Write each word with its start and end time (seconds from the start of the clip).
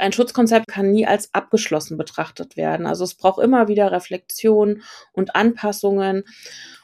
Ein 0.00 0.12
Schutzkonzept 0.12 0.68
kann 0.68 0.92
nie 0.92 1.06
als 1.06 1.34
abgeschlossen 1.34 1.96
betrachtet 1.96 2.56
werden. 2.56 2.86
Also 2.86 3.04
es 3.04 3.14
braucht 3.14 3.42
immer 3.42 3.68
wieder 3.68 3.90
Reflexion 3.90 4.82
und 5.12 5.34
Anpassungen. 5.34 6.24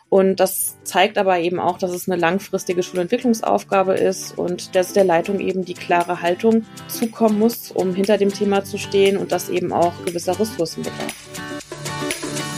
Und 0.08 0.40
das 0.40 0.76
zeigt 0.84 1.16
aber 1.18 1.38
eben 1.38 1.58
auch, 1.58 1.78
dass 1.78 1.92
es 1.92 2.08
eine 2.08 2.20
langfristige 2.20 2.82
Schulentwicklungsaufgabe 2.82 3.94
ist 3.94 4.36
und 4.36 4.74
dass 4.74 4.92
der 4.92 5.04
Leitung 5.04 5.40
eben 5.40 5.64
die 5.64 5.74
klare 5.74 6.22
Haltung 6.22 6.64
zukommen 6.88 7.38
muss, 7.38 7.70
um 7.70 7.94
hinter 7.94 8.18
dem 8.18 8.32
Thema 8.32 8.64
zu 8.64 8.78
stehen 8.78 9.16
und 9.16 9.32
das 9.32 9.48
eben 9.48 9.72
auch 9.72 9.92
gewisser 10.04 10.38
Ressourcen 10.38 10.82
bedarf. 10.82 11.14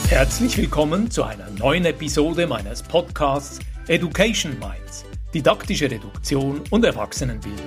Herzlich 0.09 0.57
willkommen 0.57 1.11
zu 1.11 1.23
einer 1.23 1.49
neuen 1.51 1.85
Episode 1.85 2.47
meines 2.47 2.83
Podcasts 2.83 3.59
Education 3.87 4.57
Minds, 4.59 5.05
didaktische 5.33 5.89
Reduktion 5.89 6.61
und 6.69 6.83
Erwachsenenbildung. 6.83 7.65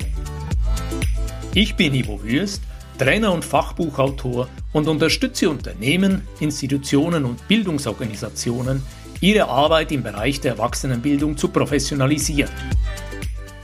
Ich 1.54 1.74
bin 1.74 1.94
Ivo 1.94 2.22
Würst 2.22 2.62
Trainer 3.00 3.32
und 3.32 3.46
Fachbuchautor 3.46 4.46
und 4.74 4.86
unterstütze 4.86 5.48
Unternehmen, 5.48 6.20
Institutionen 6.38 7.24
und 7.24 7.48
Bildungsorganisationen, 7.48 8.82
ihre 9.22 9.48
Arbeit 9.48 9.90
im 9.90 10.02
Bereich 10.02 10.42
der 10.42 10.52
Erwachsenenbildung 10.52 11.38
zu 11.38 11.48
professionalisieren. 11.48 12.52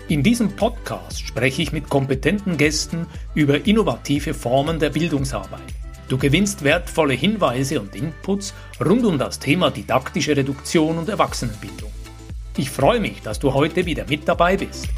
In 0.08 0.22
diesem 0.22 0.56
Podcast 0.56 1.20
spreche 1.20 1.60
ich 1.60 1.70
mit 1.70 1.90
kompetenten 1.90 2.56
Gästen 2.56 3.06
über 3.34 3.66
innovative 3.66 4.32
Formen 4.32 4.78
der 4.78 4.88
Bildungsarbeit. 4.88 5.60
Du 6.08 6.16
gewinnst 6.16 6.64
wertvolle 6.64 7.12
Hinweise 7.12 7.78
und 7.78 7.94
Inputs 7.94 8.54
rund 8.82 9.04
um 9.04 9.18
das 9.18 9.38
Thema 9.38 9.70
didaktische 9.70 10.34
Reduktion 10.34 10.96
und 10.96 11.10
Erwachsenenbildung. 11.10 11.92
Ich 12.56 12.70
freue 12.70 13.00
mich, 13.00 13.20
dass 13.20 13.38
du 13.38 13.52
heute 13.52 13.84
wieder 13.84 14.06
mit 14.08 14.26
dabei 14.26 14.56
bist. 14.56 14.88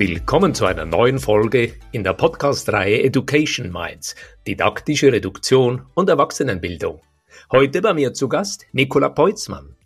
Willkommen 0.00 0.54
zu 0.54 0.64
einer 0.64 0.86
neuen 0.86 1.18
Folge 1.18 1.74
in 1.92 2.04
der 2.04 2.14
Podcast-Reihe 2.14 3.02
Education 3.02 3.70
Minds, 3.70 4.16
didaktische 4.46 5.12
Reduktion 5.12 5.84
und 5.92 6.08
Erwachsenenbildung. 6.08 7.02
Heute 7.52 7.82
bei 7.82 7.92
mir 7.92 8.14
zu 8.14 8.26
Gast 8.26 8.64
Nicola 8.72 9.10
Peutzmann. 9.10 9.76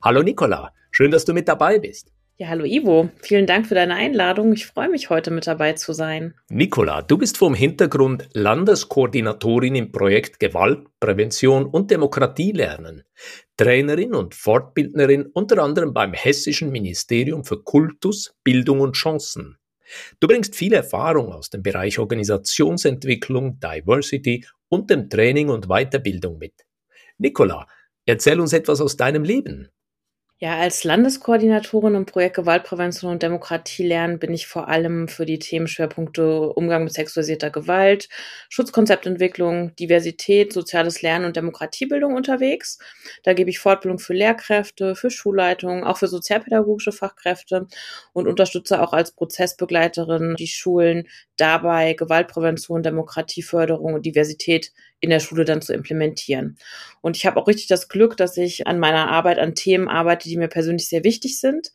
Hallo 0.00 0.22
Nicola, 0.22 0.72
schön, 0.90 1.10
dass 1.10 1.26
du 1.26 1.34
mit 1.34 1.48
dabei 1.48 1.78
bist. 1.78 2.10
Ja, 2.40 2.46
hallo 2.50 2.64
Ivo. 2.64 3.10
Vielen 3.20 3.46
Dank 3.46 3.66
für 3.66 3.74
deine 3.74 3.96
Einladung. 3.96 4.52
Ich 4.52 4.66
freue 4.66 4.88
mich, 4.88 5.10
heute 5.10 5.32
mit 5.32 5.48
dabei 5.48 5.72
zu 5.72 5.92
sein. 5.92 6.34
Nicola, 6.48 7.02
du 7.02 7.18
bist 7.18 7.36
vom 7.36 7.52
Hintergrund 7.52 8.28
Landeskoordinatorin 8.32 9.74
im 9.74 9.90
Projekt 9.90 10.38
Gewaltprävention 10.38 11.66
und 11.66 11.90
Demokratie 11.90 12.52
lernen, 12.52 13.02
Trainerin 13.56 14.14
und 14.14 14.36
Fortbildnerin 14.36 15.26
unter 15.26 15.60
anderem 15.60 15.92
beim 15.92 16.12
Hessischen 16.12 16.70
Ministerium 16.70 17.44
für 17.44 17.60
Kultus, 17.60 18.36
Bildung 18.44 18.82
und 18.82 18.92
Chancen. 18.92 19.58
Du 20.20 20.28
bringst 20.28 20.54
viel 20.54 20.74
Erfahrung 20.74 21.32
aus 21.32 21.50
dem 21.50 21.64
Bereich 21.64 21.98
Organisationsentwicklung, 21.98 23.58
Diversity 23.58 24.46
und 24.68 24.90
dem 24.90 25.10
Training 25.10 25.48
und 25.48 25.66
Weiterbildung 25.66 26.38
mit. 26.38 26.54
Nicola, 27.18 27.66
erzähl 28.06 28.38
uns 28.38 28.52
etwas 28.52 28.80
aus 28.80 28.96
deinem 28.96 29.24
Leben. 29.24 29.70
Ja, 30.40 30.56
als 30.56 30.84
Landeskoordinatorin 30.84 31.96
im 31.96 32.06
Projekt 32.06 32.36
Gewaltprävention 32.36 33.10
und 33.10 33.24
Demokratie 33.24 33.84
lernen 33.84 34.20
bin 34.20 34.32
ich 34.32 34.46
vor 34.46 34.68
allem 34.68 35.08
für 35.08 35.26
die 35.26 35.40
Themenschwerpunkte 35.40 36.50
Umgang 36.52 36.84
mit 36.84 36.92
sexualisierter 36.92 37.50
Gewalt, 37.50 38.08
Schutzkonzeptentwicklung, 38.48 39.74
Diversität, 39.74 40.52
soziales 40.52 41.02
Lernen 41.02 41.24
und 41.24 41.34
Demokratiebildung 41.34 42.14
unterwegs. 42.14 42.78
Da 43.24 43.32
gebe 43.32 43.50
ich 43.50 43.58
Fortbildung 43.58 43.98
für 43.98 44.14
Lehrkräfte, 44.14 44.94
für 44.94 45.10
Schulleitungen, 45.10 45.82
auch 45.82 45.96
für 45.98 46.06
sozialpädagogische 46.06 46.92
Fachkräfte 46.92 47.66
und 48.12 48.28
unterstütze 48.28 48.80
auch 48.80 48.92
als 48.92 49.10
Prozessbegleiterin 49.10 50.36
die 50.38 50.46
Schulen 50.46 51.08
dabei, 51.36 51.94
Gewaltprävention, 51.94 52.84
Demokratieförderung 52.84 53.94
und 53.94 54.06
Diversität 54.06 54.70
in 55.00 55.10
der 55.10 55.20
Schule 55.20 55.44
dann 55.44 55.62
zu 55.62 55.72
implementieren. 55.72 56.58
Und 57.00 57.16
ich 57.16 57.26
habe 57.26 57.40
auch 57.40 57.46
richtig 57.46 57.68
das 57.68 57.88
Glück, 57.88 58.16
dass 58.16 58.36
ich 58.36 58.66
an 58.66 58.78
meiner 58.78 59.08
Arbeit 59.08 59.38
an 59.38 59.54
Themen 59.54 59.88
arbeite, 59.88 60.28
die 60.28 60.36
mir 60.36 60.48
persönlich 60.48 60.88
sehr 60.88 61.04
wichtig 61.04 61.40
sind. 61.40 61.72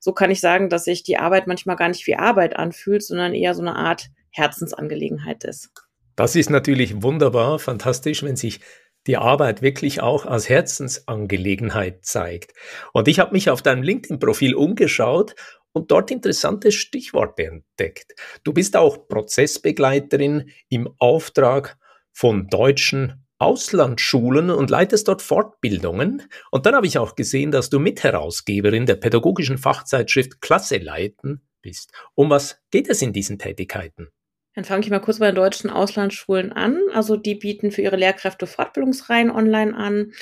So 0.00 0.12
kann 0.12 0.30
ich 0.30 0.40
sagen, 0.40 0.68
dass 0.68 0.84
sich 0.84 1.02
die 1.02 1.18
Arbeit 1.18 1.46
manchmal 1.46 1.76
gar 1.76 1.88
nicht 1.88 2.06
wie 2.06 2.16
Arbeit 2.16 2.56
anfühlt, 2.56 3.02
sondern 3.02 3.34
eher 3.34 3.54
so 3.54 3.62
eine 3.62 3.76
Art 3.76 4.08
Herzensangelegenheit 4.30 5.44
ist. 5.44 5.70
Das 6.16 6.36
ist 6.36 6.50
natürlich 6.50 7.02
wunderbar, 7.02 7.58
fantastisch, 7.58 8.22
wenn 8.22 8.36
sich 8.36 8.60
die 9.06 9.16
Arbeit 9.16 9.62
wirklich 9.62 10.00
auch 10.00 10.26
als 10.26 10.48
Herzensangelegenheit 10.48 12.04
zeigt. 12.04 12.52
Und 12.92 13.08
ich 13.08 13.18
habe 13.18 13.32
mich 13.32 13.50
auf 13.50 13.62
deinem 13.62 13.82
LinkedIn-Profil 13.82 14.54
umgeschaut 14.54 15.34
und 15.72 15.90
dort 15.90 16.10
interessante 16.10 16.72
Stichworte 16.72 17.44
entdeckt. 17.44 18.14
Du 18.44 18.52
bist 18.52 18.76
auch 18.76 19.08
Prozessbegleiterin 19.08 20.50
im 20.68 20.88
Auftrag 20.98 21.76
von 22.16 22.48
deutschen 22.48 23.26
Auslandsschulen 23.38 24.48
und 24.48 24.70
leitest 24.70 25.06
dort 25.06 25.20
Fortbildungen. 25.20 26.22
Und 26.50 26.64
dann 26.64 26.74
habe 26.74 26.86
ich 26.86 26.96
auch 26.96 27.14
gesehen, 27.14 27.50
dass 27.50 27.68
du 27.68 27.78
Mitherausgeberin 27.78 28.86
der 28.86 28.94
pädagogischen 28.94 29.58
Fachzeitschrift 29.58 30.40
Klasse 30.40 30.78
leiten 30.78 31.42
bist. 31.60 31.92
Um 32.14 32.30
was 32.30 32.62
geht 32.70 32.88
es 32.88 33.02
in 33.02 33.12
diesen 33.12 33.38
Tätigkeiten? 33.38 34.08
Dann 34.54 34.64
fange 34.64 34.86
ich 34.86 34.90
mal 34.90 35.00
kurz 35.00 35.18
bei 35.18 35.26
den 35.26 35.34
deutschen 35.34 35.68
Auslandsschulen 35.68 36.52
an. 36.52 36.80
Also 36.94 37.18
die 37.18 37.34
bieten 37.34 37.70
für 37.70 37.82
ihre 37.82 37.96
Lehrkräfte 37.96 38.46
Fortbildungsreihen 38.46 39.30
online 39.30 39.76
an. 39.76 40.12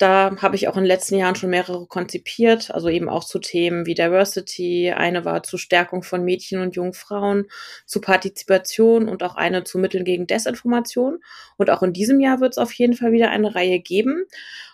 Da 0.00 0.34
habe 0.40 0.56
ich 0.56 0.66
auch 0.66 0.78
in 0.78 0.84
den 0.84 0.88
letzten 0.88 1.16
Jahren 1.16 1.34
schon 1.34 1.50
mehrere 1.50 1.86
konzipiert, 1.86 2.70
also 2.70 2.88
eben 2.88 3.10
auch 3.10 3.22
zu 3.22 3.38
Themen 3.38 3.84
wie 3.84 3.92
Diversity. 3.92 4.92
Eine 4.96 5.26
war 5.26 5.42
zur 5.42 5.58
Stärkung 5.58 6.02
von 6.02 6.24
Mädchen 6.24 6.62
und 6.62 6.74
jungen 6.74 6.94
Frauen, 6.94 7.48
zu 7.84 8.00
Partizipation 8.00 9.10
und 9.10 9.22
auch 9.22 9.36
eine 9.36 9.62
zu 9.62 9.78
Mitteln 9.78 10.06
gegen 10.06 10.26
Desinformation. 10.26 11.18
Und 11.58 11.68
auch 11.68 11.82
in 11.82 11.92
diesem 11.92 12.18
Jahr 12.18 12.40
wird 12.40 12.52
es 12.52 12.58
auf 12.58 12.72
jeden 12.72 12.94
Fall 12.94 13.12
wieder 13.12 13.28
eine 13.28 13.54
Reihe 13.54 13.78
geben. 13.78 14.24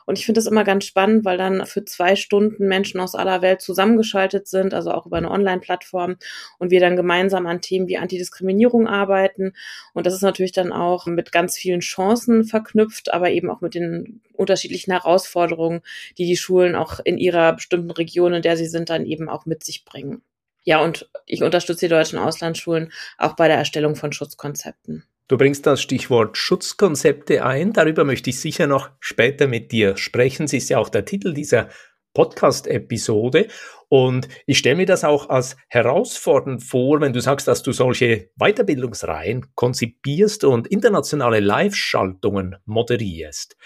Und 0.06 0.20
ich 0.20 0.24
finde 0.24 0.38
das 0.38 0.46
immer 0.46 0.62
ganz 0.62 0.84
spannend, 0.84 1.24
weil 1.24 1.36
dann 1.36 1.66
für 1.66 1.84
zwei 1.84 2.14
Stunden 2.14 2.68
Menschen 2.68 3.00
aus 3.00 3.16
aller 3.16 3.42
Welt 3.42 3.60
zusammengeschaltet 3.60 4.46
sind, 4.46 4.72
also 4.72 4.92
auch 4.92 5.06
über 5.06 5.16
eine 5.16 5.30
Online-Plattform 5.32 6.16
und 6.58 6.70
wir 6.70 6.78
dann 6.78 6.94
gemeinsam 6.94 7.46
an 7.46 7.60
Themen 7.60 7.88
wie 7.88 7.98
Antidiskriminierung 7.98 8.86
arbeiten. 8.86 9.52
Und 9.94 10.06
das 10.06 10.14
ist 10.14 10.22
natürlich 10.22 10.52
dann 10.52 10.72
auch 10.72 11.06
mit 11.06 11.32
ganz 11.32 11.58
vielen 11.58 11.80
Chancen 11.80 12.44
verknüpft, 12.44 13.12
aber 13.12 13.30
eben 13.30 13.50
auch 13.50 13.60
mit 13.60 13.74
den 13.74 14.22
unterschiedlichen 14.32 14.92
Herausforderungen, 14.92 15.15
die 15.24 16.26
die 16.26 16.36
Schulen 16.36 16.74
auch 16.74 17.00
in 17.02 17.18
ihrer 17.18 17.54
bestimmten 17.54 17.90
Region, 17.90 18.34
in 18.34 18.42
der 18.42 18.56
sie 18.56 18.66
sind, 18.66 18.90
dann 18.90 19.06
eben 19.06 19.28
auch 19.28 19.46
mit 19.46 19.64
sich 19.64 19.84
bringen. 19.84 20.22
Ja, 20.64 20.82
und 20.82 21.08
ich 21.26 21.42
unterstütze 21.42 21.86
die 21.86 21.90
deutschen 21.90 22.18
Auslandsschulen 22.18 22.92
auch 23.18 23.36
bei 23.36 23.46
der 23.46 23.56
Erstellung 23.56 23.94
von 23.94 24.12
Schutzkonzepten. 24.12 25.04
Du 25.28 25.36
bringst 25.36 25.66
das 25.66 25.82
Stichwort 25.82 26.36
Schutzkonzepte 26.36 27.44
ein. 27.44 27.72
Darüber 27.72 28.04
möchte 28.04 28.30
ich 28.30 28.40
sicher 28.40 28.66
noch 28.66 28.90
später 29.00 29.48
mit 29.48 29.72
dir 29.72 29.96
sprechen. 29.96 30.44
Es 30.44 30.52
ist 30.52 30.68
ja 30.68 30.78
auch 30.78 30.88
der 30.88 31.04
Titel 31.04 31.34
dieser 31.34 31.68
Podcast-Episode. 32.14 33.48
Und 33.88 34.28
ich 34.46 34.58
stelle 34.58 34.76
mir 34.76 34.86
das 34.86 35.04
auch 35.04 35.28
als 35.28 35.56
herausfordernd 35.68 36.62
vor, 36.62 37.00
wenn 37.00 37.12
du 37.12 37.20
sagst, 37.20 37.46
dass 37.46 37.62
du 37.62 37.72
solche 37.72 38.30
Weiterbildungsreihen 38.36 39.54
konzipierst 39.54 40.44
und 40.44 40.66
internationale 40.66 41.40
Live-Schaltungen 41.40 42.56
moderierst. 42.64 43.56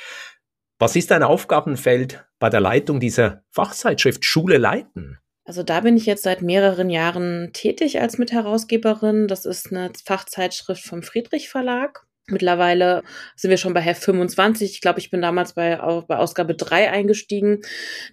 Was 0.81 0.97
ist 0.97 1.11
dein 1.11 1.23
Aufgabenfeld 1.23 2.25
bei 2.39 2.49
der 2.49 2.61
Leitung 2.61 3.01
dieser 3.01 3.45
Fachzeitschrift 3.51 4.25
Schule 4.25 4.57
leiten? 4.57 5.19
Also 5.45 5.63
da 5.63 5.81
bin 5.81 5.99
ich 5.99 6.07
jetzt 6.07 6.23
seit 6.23 6.41
mehreren 6.41 6.89
Jahren 6.89 7.51
tätig 7.53 8.01
als 8.01 8.17
Mitherausgeberin. 8.17 9.29
Das 9.29 9.45
ist 9.45 9.71
eine 9.71 9.93
Fachzeitschrift 10.03 10.83
vom 10.83 11.03
Friedrich 11.03 11.51
Verlag. 11.51 12.07
Mittlerweile 12.31 13.03
sind 13.37 13.51
wir 13.51 13.57
schon 13.57 13.75
bei 13.75 13.81
Heft 13.81 14.03
25. 14.05 14.71
Ich 14.71 14.81
glaube, 14.81 14.99
ich 14.99 15.11
bin 15.11 15.23
damals 15.23 15.55
bei, 15.55 15.77
bei 16.07 16.17
Ausgabe 16.17 16.55
3 16.55 16.91
eingestiegen. 16.91 17.61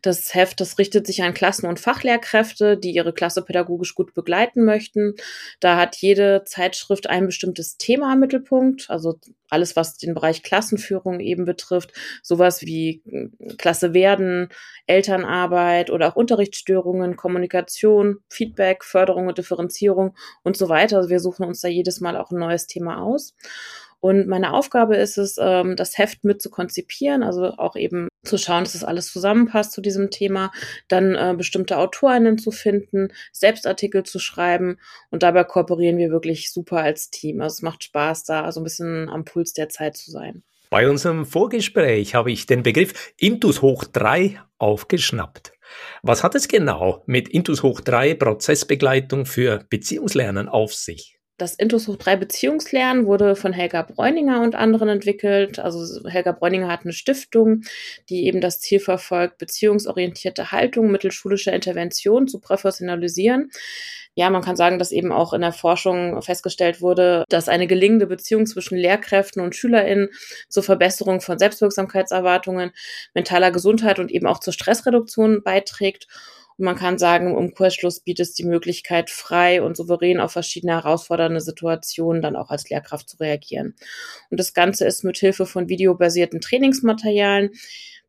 Das 0.01 0.33
Heft, 0.33 0.59
das 0.59 0.77
richtet 0.77 1.07
sich 1.07 1.23
an 1.23 1.33
Klassen- 1.33 1.67
und 1.67 1.79
Fachlehrkräfte, 1.79 2.77
die 2.77 2.91
ihre 2.91 3.13
Klasse 3.13 3.41
pädagogisch 3.43 3.95
gut 3.95 4.13
begleiten 4.13 4.65
möchten. 4.65 5.15
Da 5.59 5.77
hat 5.77 5.97
jede 5.97 6.43
Zeitschrift 6.45 7.09
ein 7.09 7.25
bestimmtes 7.25 7.77
Thema 7.77 8.13
im 8.13 8.19
Mittelpunkt. 8.19 8.89
Also 8.89 9.19
alles, 9.49 9.75
was 9.75 9.97
den 9.97 10.13
Bereich 10.13 10.43
Klassenführung 10.43 11.19
eben 11.19 11.45
betrifft. 11.45 11.93
Sowas 12.21 12.61
wie 12.61 13.01
hm, 13.05 13.33
Klasse 13.57 13.93
werden, 13.93 14.49
Elternarbeit 14.87 15.89
oder 15.89 16.09
auch 16.09 16.15
Unterrichtsstörungen, 16.15 17.15
Kommunikation, 17.15 18.19
Feedback, 18.29 18.83
Förderung 18.83 19.27
und 19.27 19.37
Differenzierung 19.37 20.15
und 20.43 20.57
so 20.57 20.69
weiter. 20.69 20.97
Also 20.97 21.09
wir 21.09 21.19
suchen 21.19 21.45
uns 21.45 21.61
da 21.61 21.67
jedes 21.67 22.01
Mal 22.01 22.17
auch 22.17 22.31
ein 22.31 22.39
neues 22.39 22.67
Thema 22.67 23.01
aus. 23.01 23.35
Und 23.99 24.27
meine 24.27 24.53
Aufgabe 24.53 24.95
ist 24.95 25.17
es, 25.17 25.37
ähm, 25.39 25.75
das 25.75 25.97
Heft 25.97 26.23
mit 26.23 26.41
zu 26.41 26.49
konzipieren, 26.49 27.23
also 27.23 27.53
auch 27.57 27.75
eben 27.75 28.07
zu 28.23 28.37
schauen, 28.37 28.63
dass 28.63 28.73
das 28.73 28.83
alles 28.83 29.11
zusammenpasst 29.11 29.71
zu 29.71 29.81
diesem 29.81 30.11
Thema, 30.11 30.51
dann 30.87 31.15
äh, 31.15 31.33
bestimmte 31.35 31.77
Autorinnen 31.77 32.37
zu 32.37 32.51
finden, 32.51 33.09
Selbstartikel 33.31 34.03
zu 34.03 34.19
schreiben 34.19 34.77
und 35.09 35.23
dabei 35.23 35.43
kooperieren 35.43 35.97
wir 35.97 36.11
wirklich 36.11 36.51
super 36.51 36.77
als 36.77 37.09
Team. 37.09 37.41
Also 37.41 37.55
es 37.55 37.61
macht 37.61 37.83
Spaß, 37.83 38.25
da 38.25 38.51
so 38.51 38.59
ein 38.59 38.63
bisschen 38.63 39.09
am 39.09 39.25
Puls 39.25 39.53
der 39.53 39.69
Zeit 39.69 39.97
zu 39.97 40.11
sein. 40.11 40.43
Bei 40.69 40.89
unserem 40.89 41.25
Vorgespräch 41.25 42.13
habe 42.13 42.31
ich 42.31 42.45
den 42.45 42.61
Begriff 42.61 43.13
Intus 43.17 43.61
hoch 43.61 43.85
3 43.85 44.41
aufgeschnappt. 44.57 45.53
Was 46.01 46.23
hat 46.23 46.35
es 46.35 46.47
genau 46.47 47.03
mit 47.05 47.29
Intus 47.29 47.63
Hoch 47.63 47.81
3 47.81 48.15
Prozessbegleitung 48.15 49.25
für 49.25 49.65
Beziehungslernen 49.69 50.49
auf 50.49 50.73
sich? 50.73 51.16
Das 51.37 51.53
Intus 51.53 51.87
Hoch 51.87 51.97
3 51.97 52.15
Beziehungslernen 52.15 53.05
wurde 53.05 53.35
von 53.35 53.53
Helga 53.53 53.83
Bräuninger 53.83 54.41
und 54.41 54.55
anderen 54.55 54.89
entwickelt. 54.89 55.59
Also 55.59 56.09
Helga 56.09 56.31
Bräuninger 56.31 56.67
hat 56.67 56.81
eine 56.83 56.93
Stiftung, 56.93 57.61
die 58.09 58.25
eben 58.25 58.41
das 58.41 58.59
Ziel 58.59 58.79
verfolgt, 58.79 59.37
beziehungsorientierte 59.37 60.51
Haltung 60.51 60.89
mittels 60.89 61.13
schulischer 61.13 61.53
Intervention 61.53 62.27
zu 62.27 62.39
professionalisieren. 62.39 63.51
Ja, 64.15 64.31
man 64.31 64.41
kann 64.41 64.55
sagen, 64.55 64.79
dass 64.79 64.91
eben 64.91 65.11
auch 65.11 65.31
in 65.31 65.41
der 65.41 65.51
Forschung 65.51 66.23
festgestellt 66.23 66.81
wurde, 66.81 67.23
dass 67.29 67.49
eine 67.49 67.67
gelingende 67.67 68.07
Beziehung 68.07 68.47
zwischen 68.47 68.75
Lehrkräften 68.75 69.43
und 69.43 69.55
SchülerInnen 69.55 70.09
zur 70.49 70.63
Verbesserung 70.63 71.21
von 71.21 71.37
Selbstwirksamkeitserwartungen, 71.37 72.71
mentaler 73.13 73.51
Gesundheit 73.51 73.99
und 73.99 74.09
eben 74.09 74.25
auch 74.25 74.39
zur 74.39 74.53
Stressreduktion 74.53 75.43
beiträgt. 75.43 76.07
Und 76.57 76.65
man 76.65 76.75
kann 76.75 76.97
sagen, 76.97 77.27
im 77.27 77.35
Umkehrschluss 77.35 77.99
bietet 77.99 78.27
es 78.27 78.33
die 78.33 78.45
Möglichkeit, 78.45 79.09
frei 79.09 79.61
und 79.61 79.77
souverän 79.77 80.19
auf 80.19 80.31
verschiedene 80.31 80.73
herausfordernde 80.73 81.41
Situationen 81.41 82.21
dann 82.21 82.35
auch 82.35 82.49
als 82.49 82.69
Lehrkraft 82.69 83.09
zu 83.09 83.17
reagieren. 83.17 83.75
Und 84.29 84.39
das 84.39 84.53
Ganze 84.53 84.85
ist 84.85 85.03
mit 85.03 85.17
Hilfe 85.17 85.45
von 85.45 85.69
videobasierten 85.69 86.41
Trainingsmaterialien, 86.41 87.51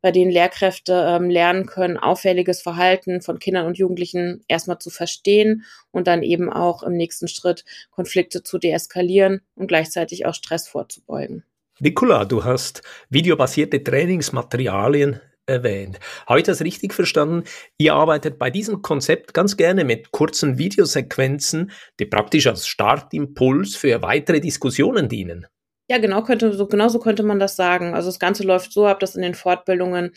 bei 0.01 0.11
denen 0.11 0.31
Lehrkräfte 0.31 1.05
ähm, 1.07 1.29
lernen 1.29 1.65
können, 1.65 1.97
auffälliges 1.97 2.61
Verhalten 2.61 3.21
von 3.21 3.37
Kindern 3.37 3.65
und 3.65 3.77
Jugendlichen 3.77 4.43
erstmal 4.47 4.79
zu 4.79 4.89
verstehen 4.89 5.65
und 5.91 6.07
dann 6.07 6.23
eben 6.23 6.51
auch 6.51 6.83
im 6.83 6.93
nächsten 6.93 7.27
Schritt 7.27 7.65
Konflikte 7.91 8.41
zu 8.41 8.57
deeskalieren 8.57 9.41
und 9.55 9.67
gleichzeitig 9.67 10.25
auch 10.25 10.33
Stress 10.33 10.67
vorzubeugen. 10.67 11.43
Nicola, 11.79 12.25
du 12.25 12.43
hast 12.43 12.81
videobasierte 13.09 13.83
Trainingsmaterialien 13.83 15.21
erwähnt. 15.49 15.99
Habe 16.27 16.39
ich 16.39 16.45
das 16.45 16.61
richtig 16.61 16.93
verstanden? 16.93 17.43
Ihr 17.77 17.93
arbeitet 17.93 18.39
bei 18.39 18.49
diesem 18.49 18.81
Konzept 18.81 19.33
ganz 19.33 19.57
gerne 19.57 19.83
mit 19.83 20.11
kurzen 20.11 20.57
Videosequenzen, 20.57 21.71
die 21.99 22.05
praktisch 22.05 22.47
als 22.47 22.67
Startimpuls 22.67 23.75
für 23.75 24.01
weitere 24.01 24.39
Diskussionen 24.39 25.09
dienen. 25.09 25.47
Ja, 25.91 25.97
genau 25.97 26.21
könnte 26.21 26.53
so 26.53 26.67
genauso 26.67 26.99
könnte 26.99 27.23
man 27.23 27.39
das 27.39 27.55
sagen. 27.55 27.95
Also 27.95 28.09
das 28.09 28.19
Ganze 28.19 28.43
läuft 28.43 28.71
so 28.71 28.85
ab, 28.85 28.99
dass 28.99 29.15
in 29.15 29.23
den 29.23 29.33
Fortbildungen 29.33 30.11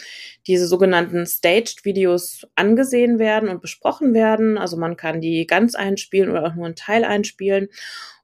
diese 0.46 0.67
sogenannten 0.67 1.25
Staged 1.25 1.87
Videos 1.87 2.46
angesehen 2.56 3.19
werden 3.19 3.49
und 3.49 3.62
besprochen 3.62 4.12
werden. 4.12 4.58
Also 4.58 4.76
man 4.76 4.99
kann 4.99 5.23
die 5.23 5.46
ganz 5.46 5.75
einspielen 5.75 6.31
oder 6.31 6.44
auch 6.44 6.55
nur 6.55 6.67
einen 6.67 6.76
Teil 6.76 7.05
einspielen. 7.05 7.69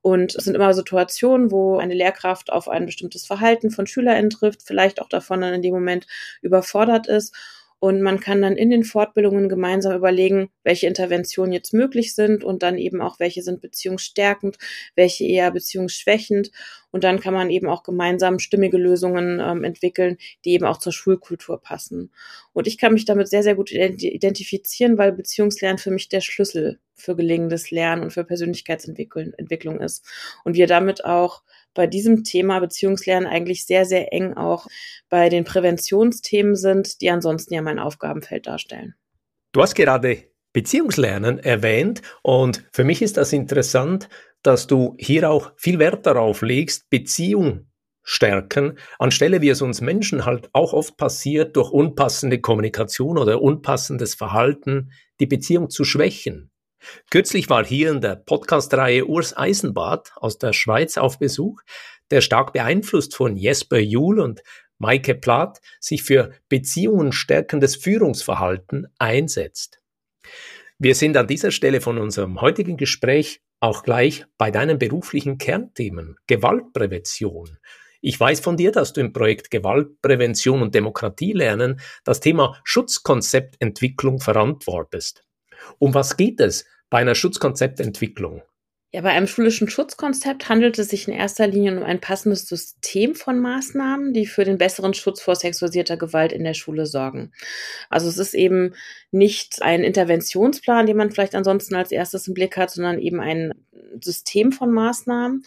Und 0.08 0.34
es 0.34 0.44
sind 0.44 0.55
immer 0.55 0.72
Situationen, 0.72 1.50
wo 1.50 1.76
eine 1.76 1.93
Lehrkraft 1.93 2.50
auf 2.50 2.69
ein 2.69 2.87
bestimmtes 2.87 3.26
Verhalten 3.26 3.70
von 3.70 3.87
SchülerInnen 3.87 4.31
trifft, 4.31 4.62
vielleicht 4.62 5.02
auch 5.02 5.08
davon 5.08 5.43
dann 5.43 5.52
in 5.52 5.60
dem 5.60 5.75
Moment 5.75 6.06
überfordert 6.40 7.06
ist 7.06 7.34
und 7.81 8.03
man 8.03 8.19
kann 8.19 8.43
dann 8.43 8.57
in 8.57 8.71
den 8.71 8.83
Fortbildungen 8.83 9.49
gemeinsam 9.49 9.95
überlegen, 9.95 10.51
welche 10.65 10.89
Interventionen 10.89 11.53
jetzt 11.53 11.73
möglich 11.73 12.15
sind 12.15 12.43
und 12.43 12.63
dann 12.63 12.77
eben 12.77 13.01
auch, 13.01 13.21
welche 13.21 13.43
sind 13.43 13.61
beziehungsstärkend, 13.61 14.59
welche 14.97 15.25
eher 15.25 15.53
beziehungsschwächend. 15.53 16.51
Und 16.91 17.05
dann 17.05 17.21
kann 17.21 17.35
man 17.35 17.51
eben 17.51 17.69
auch 17.69 17.85
gemeinsam 17.85 18.41
stimmige 18.41 18.79
Lösungen 18.79 19.41
ähm, 19.41 19.63
entwickeln, 19.63 20.17
die 20.45 20.53
eben 20.53 20.65
auch 20.65 20.79
zur 20.79 20.93
Schulkultur 20.93 21.61
passen. 21.61 22.11
Und 22.53 22.67
ich 22.67 22.79
kann 22.79 22.95
mich 22.95 23.05
damit 23.05 23.29
sehr, 23.29 23.45
sehr 23.45 23.55
gut 23.55 23.71
identifizieren, 23.71 24.99
weil 24.99 25.13
Beziehungslernen 25.13 25.79
für 25.79 25.93
mich 25.93 26.09
der 26.09 26.21
Schlüssel 26.21 26.81
für 26.95 27.15
gelingendes 27.15 27.71
Lernen 27.71 28.03
und 28.03 28.13
für 28.13 28.25
Persönlichkeitsentwicklung 28.25 29.81
ist. 29.81 30.05
Und 30.43 30.55
wir 30.55 30.67
damit 30.67 31.05
auch 31.05 31.43
bei 31.75 31.87
diesem 31.87 32.25
Thema 32.25 32.59
Beziehungslernen 32.61 33.29
eigentlich 33.29 33.67
sehr, 33.67 33.85
sehr 33.85 34.12
eng 34.12 34.35
auch 34.35 34.67
bei 35.09 35.29
den 35.29 35.44
Präventionsthemen 35.44 36.56
sind, 36.56 37.00
die 37.00 37.11
ansonsten 37.11 37.55
ja 37.55 37.62
mein 37.62 37.79
Aufgabenfeld 37.79 38.47
darstellen. 38.47 38.94
Du 39.53 39.62
hast 39.62 39.75
gerade 39.75 40.25
Beziehungslernen 40.53 41.38
erwähnt 41.38 42.03
und 42.23 42.69
für 42.73 42.85
mich 42.85 43.03
ist 43.03 43.17
das 43.17 43.32
interessant, 43.32 44.09
dass 44.43 44.67
du 44.67 44.94
hier 44.99 45.31
auch 45.31 45.53
viel 45.56 45.79
Wert 45.79 46.06
darauf 46.06 46.43
legst, 46.43 46.91
Beziehung 46.91 47.69
stärken, 48.03 48.79
anstelle 48.99 49.43
wie 49.43 49.50
es 49.50 49.61
uns 49.61 49.81
Menschen 49.82 50.25
halt 50.25 50.49
auch 50.55 50.73
oft 50.73 50.97
passiert, 50.97 51.56
durch 51.56 51.70
unpassende 51.70 52.41
Kommunikation 52.41 53.19
oder 53.19 53.43
unpassendes 53.43 54.15
Verhalten 54.15 54.93
die 55.20 55.26
Beziehung 55.26 55.69
zu 55.69 55.85
schwächen. 55.85 56.50
Kürzlich 57.11 57.49
war 57.50 57.64
hier 57.64 57.90
in 57.90 58.00
der 58.00 58.17
Podcast-Reihe 58.17 59.06
Urs 59.06 59.37
Eisenbart 59.37 60.12
aus 60.17 60.38
der 60.38 60.52
Schweiz 60.52 60.99
auf 60.99 61.19
Besuch, 61.19 61.62
der 62.11 62.20
stark 62.20 62.52
beeinflusst 62.52 63.14
von 63.14 63.37
Jesper 63.37 63.79
Juhl 63.79 64.20
und 64.20 64.43
Maike 64.79 65.14
Plath 65.14 65.61
sich 65.81 66.02
für 66.02 66.32
Beziehungen 66.49 67.12
stärkendes 67.12 67.76
Führungsverhalten 67.76 68.87
einsetzt. 68.99 69.81
Wir 70.79 70.94
sind 70.94 71.17
an 71.17 71.26
dieser 71.26 71.50
Stelle 71.50 71.81
von 71.81 71.99
unserem 71.99 72.40
heutigen 72.40 72.76
Gespräch 72.76 73.41
auch 73.61 73.82
gleich 73.82 74.25
bei 74.38 74.52
deinen 74.52 74.79
beruflichen 74.79 75.38
Kernthemen 75.38 76.17
Gewaltprävention. 76.29 77.58
Ich 78.00 78.19
weiß 78.19 78.38
von 78.38 78.56
dir, 78.56 78.70
dass 78.70 78.93
du 78.93 79.00
im 79.00 79.12
Projekt 79.12 79.50
Gewaltprävention 79.50 80.62
und 80.62 80.75
Demokratie 80.75 81.32
lernen 81.32 81.81
das 82.05 82.20
Thema 82.20 82.61
Schutzkonzeptentwicklung 82.62 84.20
verantwortest. 84.20 85.25
Um 85.81 85.94
was 85.94 86.17
geht 86.17 86.38
es 86.38 86.64
bei 86.90 86.99
einer 86.99 87.14
Schutzkonzeptentwicklung? 87.14 88.43
Ja, 88.90 89.02
bei 89.02 89.11
einem 89.11 89.26
schulischen 89.26 89.69
Schutzkonzept 89.69 90.49
handelt 90.49 90.79
es 90.79 90.88
sich 90.88 91.06
in 91.06 91.12
erster 91.12 91.46
Linie 91.46 91.76
um 91.76 91.82
ein 91.82 92.00
passendes 92.00 92.49
System 92.49 93.14
von 93.14 93.38
Maßnahmen, 93.38 94.14
die 94.14 94.25
für 94.25 94.44
den 94.44 94.56
besseren 94.56 94.94
Schutz 94.94 95.20
vor 95.20 95.37
sexualisierter 95.37 95.99
Gewalt 95.99 96.32
in 96.32 96.43
der 96.43 96.55
Schule 96.55 96.87
sorgen. 96.87 97.32
Also 97.90 98.08
es 98.08 98.17
ist 98.17 98.32
eben 98.32 98.75
nicht 99.11 99.61
ein 99.61 99.85
Interventionsplan, 99.85 100.87
den 100.87 100.96
man 100.96 101.11
vielleicht 101.11 101.35
ansonsten 101.35 101.75
als 101.75 101.93
erstes 101.93 102.29
im 102.29 102.35
Blick 102.35 102.56
hat, 102.56 102.70
sondern 102.70 102.99
eben 102.99 103.20
ein 103.20 103.52
System 104.00 104.52
von 104.52 104.73
Maßnahmen. 104.73 105.44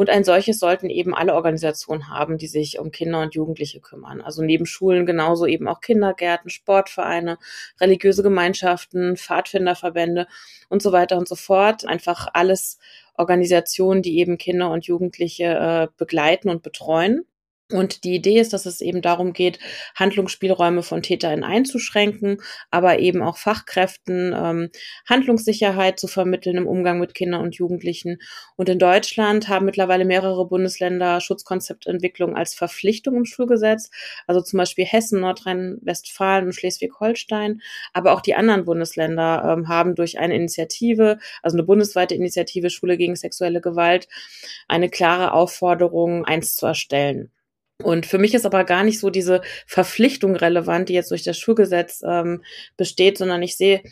Und 0.00 0.08
ein 0.08 0.24
solches 0.24 0.58
sollten 0.58 0.88
eben 0.88 1.14
alle 1.14 1.34
Organisationen 1.34 2.08
haben, 2.08 2.38
die 2.38 2.46
sich 2.46 2.78
um 2.78 2.90
Kinder 2.90 3.20
und 3.20 3.34
Jugendliche 3.34 3.80
kümmern. 3.80 4.22
Also 4.22 4.40
neben 4.40 4.64
Schulen 4.64 5.04
genauso 5.04 5.44
eben 5.44 5.68
auch 5.68 5.82
Kindergärten, 5.82 6.48
Sportvereine, 6.48 7.36
religiöse 7.82 8.22
Gemeinschaften, 8.22 9.18
Pfadfinderverbände 9.18 10.26
und 10.70 10.80
so 10.80 10.92
weiter 10.92 11.18
und 11.18 11.28
so 11.28 11.34
fort. 11.34 11.86
Einfach 11.86 12.28
alles 12.32 12.78
Organisationen, 13.14 14.00
die 14.00 14.20
eben 14.20 14.38
Kinder 14.38 14.70
und 14.70 14.86
Jugendliche 14.86 15.44
äh, 15.44 15.88
begleiten 15.98 16.48
und 16.48 16.62
betreuen. 16.62 17.26
Und 17.72 18.04
die 18.04 18.14
Idee 18.14 18.40
ist, 18.40 18.52
dass 18.52 18.66
es 18.66 18.80
eben 18.80 19.00
darum 19.00 19.32
geht, 19.32 19.60
Handlungsspielräume 19.94 20.82
von 20.82 21.02
TäterInnen 21.02 21.44
einzuschränken, 21.44 22.42
aber 22.70 22.98
eben 22.98 23.22
auch 23.22 23.36
Fachkräften 23.36 24.34
ähm, 24.36 24.70
Handlungssicherheit 25.08 26.00
zu 26.00 26.08
vermitteln 26.08 26.56
im 26.56 26.66
Umgang 26.66 26.98
mit 26.98 27.14
Kindern 27.14 27.42
und 27.42 27.54
Jugendlichen. 27.54 28.18
Und 28.56 28.68
in 28.68 28.78
Deutschland 28.78 29.48
haben 29.48 29.66
mittlerweile 29.66 30.04
mehrere 30.04 30.46
Bundesländer 30.46 31.20
Schutzkonzeptentwicklung 31.20 32.36
als 32.36 32.54
Verpflichtung 32.54 33.16
im 33.16 33.24
Schulgesetz. 33.24 33.90
Also 34.26 34.40
zum 34.40 34.58
Beispiel 34.58 34.84
Hessen, 34.84 35.20
Nordrhein-Westfalen 35.20 36.46
und 36.46 36.54
Schleswig-Holstein. 36.54 37.60
Aber 37.92 38.12
auch 38.12 38.20
die 38.20 38.34
anderen 38.34 38.64
Bundesländer 38.64 39.56
ähm, 39.56 39.68
haben 39.68 39.94
durch 39.94 40.18
eine 40.18 40.34
Initiative, 40.34 41.18
also 41.42 41.56
eine 41.56 41.64
bundesweite 41.64 42.16
Initiative 42.16 42.70
Schule 42.70 42.96
gegen 42.96 43.14
sexuelle 43.14 43.60
Gewalt, 43.60 44.08
eine 44.66 44.88
klare 44.90 45.32
Aufforderung, 45.32 46.24
eins 46.24 46.56
zu 46.56 46.66
erstellen. 46.66 47.30
Und 47.82 48.06
für 48.06 48.18
mich 48.18 48.34
ist 48.34 48.46
aber 48.46 48.64
gar 48.64 48.84
nicht 48.84 48.98
so 48.98 49.10
diese 49.10 49.42
Verpflichtung 49.66 50.36
relevant, 50.36 50.88
die 50.88 50.94
jetzt 50.94 51.10
durch 51.10 51.22
das 51.22 51.38
Schulgesetz 51.38 52.02
ähm, 52.06 52.42
besteht, 52.76 53.18
sondern 53.18 53.42
ich 53.42 53.56
sehe 53.56 53.82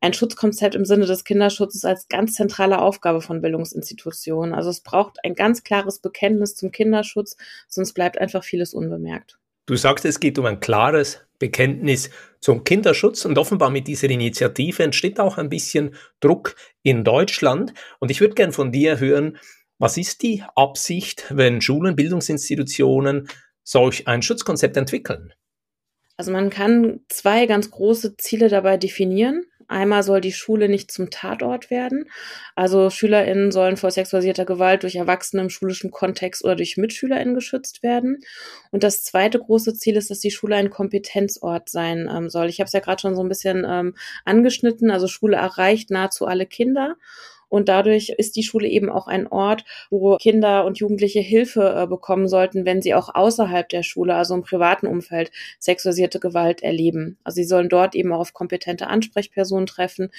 ein 0.00 0.12
Schutzkonzept 0.12 0.74
im 0.74 0.84
Sinne 0.84 1.06
des 1.06 1.24
Kinderschutzes 1.24 1.84
als 1.84 2.08
ganz 2.08 2.34
zentrale 2.34 2.78
Aufgabe 2.78 3.20
von 3.20 3.40
Bildungsinstitutionen. 3.40 4.54
Also 4.54 4.70
es 4.70 4.80
braucht 4.80 5.18
ein 5.24 5.34
ganz 5.34 5.64
klares 5.64 5.98
Bekenntnis 6.00 6.54
zum 6.54 6.70
Kinderschutz, 6.70 7.36
sonst 7.68 7.92
bleibt 7.94 8.18
einfach 8.18 8.44
vieles 8.44 8.74
unbemerkt. 8.74 9.38
Du 9.66 9.74
sagst, 9.74 10.04
es 10.04 10.20
geht 10.20 10.38
um 10.38 10.46
ein 10.46 10.60
klares 10.60 11.22
Bekenntnis 11.38 12.10
zum 12.40 12.62
Kinderschutz 12.64 13.24
und 13.24 13.36
offenbar 13.36 13.70
mit 13.70 13.88
dieser 13.88 14.08
Initiative 14.08 14.82
entsteht 14.82 15.18
auch 15.18 15.38
ein 15.38 15.48
bisschen 15.48 15.94
Druck 16.20 16.54
in 16.82 17.02
Deutschland. 17.02 17.74
Und 17.98 18.10
ich 18.10 18.20
würde 18.20 18.34
gern 18.34 18.52
von 18.52 18.70
dir 18.70 19.00
hören, 19.00 19.38
was 19.78 19.96
ist 19.96 20.22
die 20.22 20.42
Absicht, 20.54 21.26
wenn 21.30 21.60
Schulen, 21.60 21.96
Bildungsinstitutionen 21.96 23.28
solch 23.62 24.08
ein 24.08 24.22
Schutzkonzept 24.22 24.76
entwickeln? 24.76 25.32
Also 26.16 26.32
man 26.32 26.50
kann 26.50 27.00
zwei 27.08 27.46
ganz 27.46 27.70
große 27.70 28.16
Ziele 28.16 28.48
dabei 28.48 28.78
definieren. 28.78 29.44
Einmal 29.68 30.04
soll 30.04 30.20
die 30.20 30.32
Schule 30.32 30.68
nicht 30.68 30.92
zum 30.92 31.10
Tatort 31.10 31.70
werden. 31.70 32.08
Also 32.54 32.88
SchülerInnen 32.88 33.50
sollen 33.50 33.76
vor 33.76 33.90
sexualisierter 33.90 34.44
Gewalt 34.44 34.84
durch 34.84 34.94
Erwachsene 34.94 35.42
im 35.42 35.50
schulischen 35.50 35.90
Kontext 35.90 36.44
oder 36.44 36.54
durch 36.54 36.76
MitschülerInnen 36.76 37.34
geschützt 37.34 37.82
werden. 37.82 38.20
Und 38.70 38.84
das 38.84 39.02
zweite 39.02 39.40
große 39.40 39.74
Ziel 39.74 39.96
ist, 39.96 40.10
dass 40.10 40.20
die 40.20 40.30
Schule 40.30 40.54
ein 40.54 40.70
Kompetenzort 40.70 41.68
sein 41.68 42.08
ähm, 42.10 42.30
soll. 42.30 42.48
Ich 42.48 42.60
habe 42.60 42.66
es 42.66 42.72
ja 42.72 42.80
gerade 42.80 43.00
schon 43.00 43.16
so 43.16 43.22
ein 43.22 43.28
bisschen 43.28 43.66
ähm, 43.68 43.94
angeschnitten. 44.24 44.90
Also 44.90 45.08
Schule 45.08 45.36
erreicht 45.36 45.90
nahezu 45.90 46.26
alle 46.26 46.46
Kinder. 46.46 46.96
Und 47.48 47.68
dadurch 47.68 48.10
ist 48.10 48.36
die 48.36 48.42
Schule 48.42 48.68
eben 48.68 48.90
auch 48.90 49.06
ein 49.06 49.26
Ort, 49.26 49.64
wo 49.90 50.16
Kinder 50.16 50.64
und 50.64 50.78
Jugendliche 50.78 51.20
Hilfe 51.20 51.74
äh, 51.76 51.86
bekommen 51.86 52.28
sollten, 52.28 52.64
wenn 52.64 52.82
sie 52.82 52.94
auch 52.94 53.14
außerhalb 53.14 53.68
der 53.68 53.82
Schule, 53.82 54.14
also 54.14 54.34
im 54.34 54.42
privaten 54.42 54.86
Umfeld, 54.86 55.30
sexualisierte 55.58 56.20
Gewalt 56.20 56.62
erleben. 56.62 57.18
Also 57.24 57.36
sie 57.36 57.44
sollen 57.44 57.68
dort 57.68 57.94
eben 57.94 58.12
auch 58.12 58.20
auf 58.20 58.32
kompetente 58.32 58.88
Ansprechpersonen 58.88 59.66
treffen, 59.66 60.10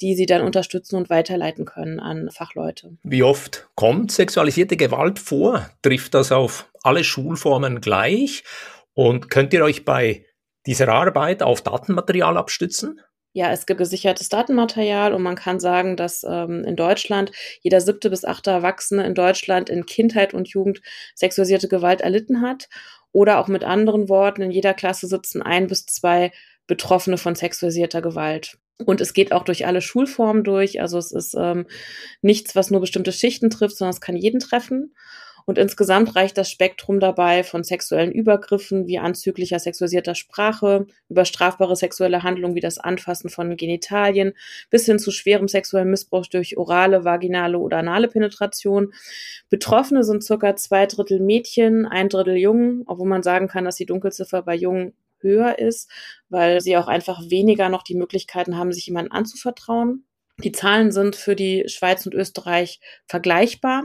die 0.00 0.14
sie 0.14 0.26
dann 0.26 0.42
unterstützen 0.42 0.96
und 0.96 1.10
weiterleiten 1.10 1.64
können 1.64 2.00
an 2.00 2.30
Fachleute. 2.30 2.96
Wie 3.02 3.22
oft 3.22 3.68
kommt 3.74 4.12
sexualisierte 4.12 4.76
Gewalt 4.76 5.18
vor? 5.18 5.70
Trifft 5.82 6.14
das 6.14 6.32
auf 6.32 6.70
alle 6.82 7.04
Schulformen 7.04 7.80
gleich? 7.80 8.44
Und 8.92 9.30
könnt 9.30 9.52
ihr 9.52 9.64
euch 9.64 9.84
bei 9.84 10.24
dieser 10.66 10.88
Arbeit 10.88 11.42
auf 11.42 11.62
Datenmaterial 11.62 12.36
abstützen? 12.36 13.00
Ja, 13.36 13.50
es 13.50 13.66
gibt 13.66 13.78
gesichertes 13.78 14.28
Datenmaterial 14.28 15.12
und 15.12 15.20
man 15.22 15.34
kann 15.34 15.58
sagen, 15.58 15.96
dass 15.96 16.22
ähm, 16.22 16.62
in 16.64 16.76
Deutschland 16.76 17.32
jeder 17.62 17.80
siebte 17.80 18.08
bis 18.08 18.24
achte 18.24 18.52
Erwachsene 18.52 19.04
in 19.04 19.14
Deutschland 19.14 19.68
in 19.68 19.86
Kindheit 19.86 20.34
und 20.34 20.48
Jugend 20.48 20.80
sexualisierte 21.16 21.66
Gewalt 21.66 22.00
erlitten 22.00 22.42
hat. 22.42 22.68
Oder 23.10 23.40
auch 23.40 23.48
mit 23.48 23.64
anderen 23.64 24.08
Worten, 24.08 24.42
in 24.42 24.52
jeder 24.52 24.72
Klasse 24.72 25.08
sitzen 25.08 25.42
ein 25.42 25.66
bis 25.66 25.84
zwei 25.84 26.30
Betroffene 26.68 27.18
von 27.18 27.34
sexualisierter 27.34 28.02
Gewalt. 28.02 28.56
Und 28.86 29.00
es 29.00 29.14
geht 29.14 29.32
auch 29.32 29.42
durch 29.42 29.66
alle 29.66 29.80
Schulformen 29.80 30.44
durch. 30.44 30.80
Also 30.80 30.96
es 30.98 31.10
ist 31.10 31.34
ähm, 31.36 31.66
nichts, 32.22 32.54
was 32.54 32.70
nur 32.70 32.80
bestimmte 32.80 33.10
Schichten 33.10 33.50
trifft, 33.50 33.76
sondern 33.76 33.94
es 33.94 34.00
kann 34.00 34.16
jeden 34.16 34.38
treffen. 34.38 34.94
Und 35.46 35.58
insgesamt 35.58 36.16
reicht 36.16 36.38
das 36.38 36.50
Spektrum 36.50 37.00
dabei 37.00 37.44
von 37.44 37.64
sexuellen 37.64 38.12
Übergriffen 38.12 38.86
wie 38.86 38.98
anzüglicher 38.98 39.58
sexualisierter 39.58 40.14
Sprache, 40.14 40.86
über 41.10 41.26
strafbare 41.26 41.76
sexuelle 41.76 42.22
Handlungen 42.22 42.54
wie 42.54 42.60
das 42.60 42.78
Anfassen 42.78 43.28
von 43.28 43.56
Genitalien 43.56 44.32
bis 44.70 44.86
hin 44.86 44.98
zu 44.98 45.10
schwerem 45.10 45.48
sexuellen 45.48 45.90
Missbrauch 45.90 46.26
durch 46.26 46.56
orale, 46.56 47.04
vaginale 47.04 47.58
oder 47.58 47.78
anale 47.78 48.08
Penetration. 48.08 48.94
Betroffene 49.50 50.02
sind 50.02 50.24
circa 50.24 50.56
zwei 50.56 50.86
Drittel 50.86 51.20
Mädchen, 51.20 51.84
ein 51.84 52.08
Drittel 52.08 52.36
Jungen, 52.36 52.84
obwohl 52.86 53.08
man 53.08 53.22
sagen 53.22 53.48
kann, 53.48 53.66
dass 53.66 53.76
die 53.76 53.86
Dunkelziffer 53.86 54.42
bei 54.42 54.54
Jungen 54.54 54.94
höher 55.20 55.58
ist, 55.58 55.90
weil 56.28 56.60
sie 56.60 56.76
auch 56.76 56.86
einfach 56.86 57.20
weniger 57.28 57.68
noch 57.68 57.82
die 57.82 57.96
Möglichkeiten 57.96 58.56
haben, 58.56 58.72
sich 58.72 58.86
jemandem 58.86 59.12
anzuvertrauen. 59.12 60.04
Die 60.38 60.50
Zahlen 60.50 60.90
sind 60.90 61.14
für 61.14 61.36
die 61.36 61.64
Schweiz 61.68 62.04
und 62.06 62.14
Österreich 62.14 62.80
vergleichbar. 63.06 63.84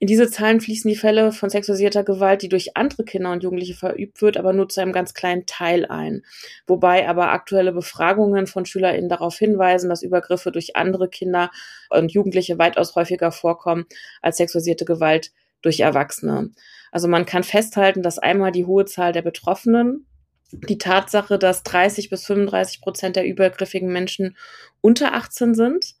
In 0.00 0.08
diese 0.08 0.28
Zahlen 0.28 0.60
fließen 0.60 0.88
die 0.88 0.96
Fälle 0.96 1.30
von 1.30 1.48
sexualisierter 1.48 2.02
Gewalt, 2.02 2.42
die 2.42 2.48
durch 2.48 2.76
andere 2.76 3.04
Kinder 3.04 3.30
und 3.30 3.44
Jugendliche 3.44 3.74
verübt 3.74 4.20
wird, 4.20 4.36
aber 4.36 4.52
nur 4.52 4.68
zu 4.68 4.80
einem 4.80 4.92
ganz 4.92 5.14
kleinen 5.14 5.46
Teil 5.46 5.86
ein. 5.86 6.22
Wobei 6.66 7.08
aber 7.08 7.30
aktuelle 7.30 7.72
Befragungen 7.72 8.48
von 8.48 8.66
SchülerInnen 8.66 9.08
darauf 9.08 9.38
hinweisen, 9.38 9.88
dass 9.88 10.02
Übergriffe 10.02 10.50
durch 10.50 10.74
andere 10.74 11.08
Kinder 11.08 11.52
und 11.88 12.10
Jugendliche 12.10 12.58
weitaus 12.58 12.96
häufiger 12.96 13.30
vorkommen 13.30 13.86
als 14.22 14.38
sexualisierte 14.38 14.86
Gewalt 14.86 15.30
durch 15.62 15.78
Erwachsene. 15.80 16.50
Also 16.90 17.06
man 17.06 17.26
kann 17.26 17.44
festhalten, 17.44 18.02
dass 18.02 18.18
einmal 18.18 18.50
die 18.50 18.64
hohe 18.64 18.86
Zahl 18.86 19.12
der 19.12 19.22
Betroffenen 19.22 20.06
die 20.52 20.78
Tatsache, 20.78 21.38
dass 21.38 21.62
30 21.62 22.10
bis 22.10 22.24
35 22.26 22.80
Prozent 22.80 23.16
der 23.16 23.26
übergriffigen 23.26 23.92
Menschen 23.92 24.36
unter 24.80 25.14
18 25.14 25.54
sind, 25.54 25.94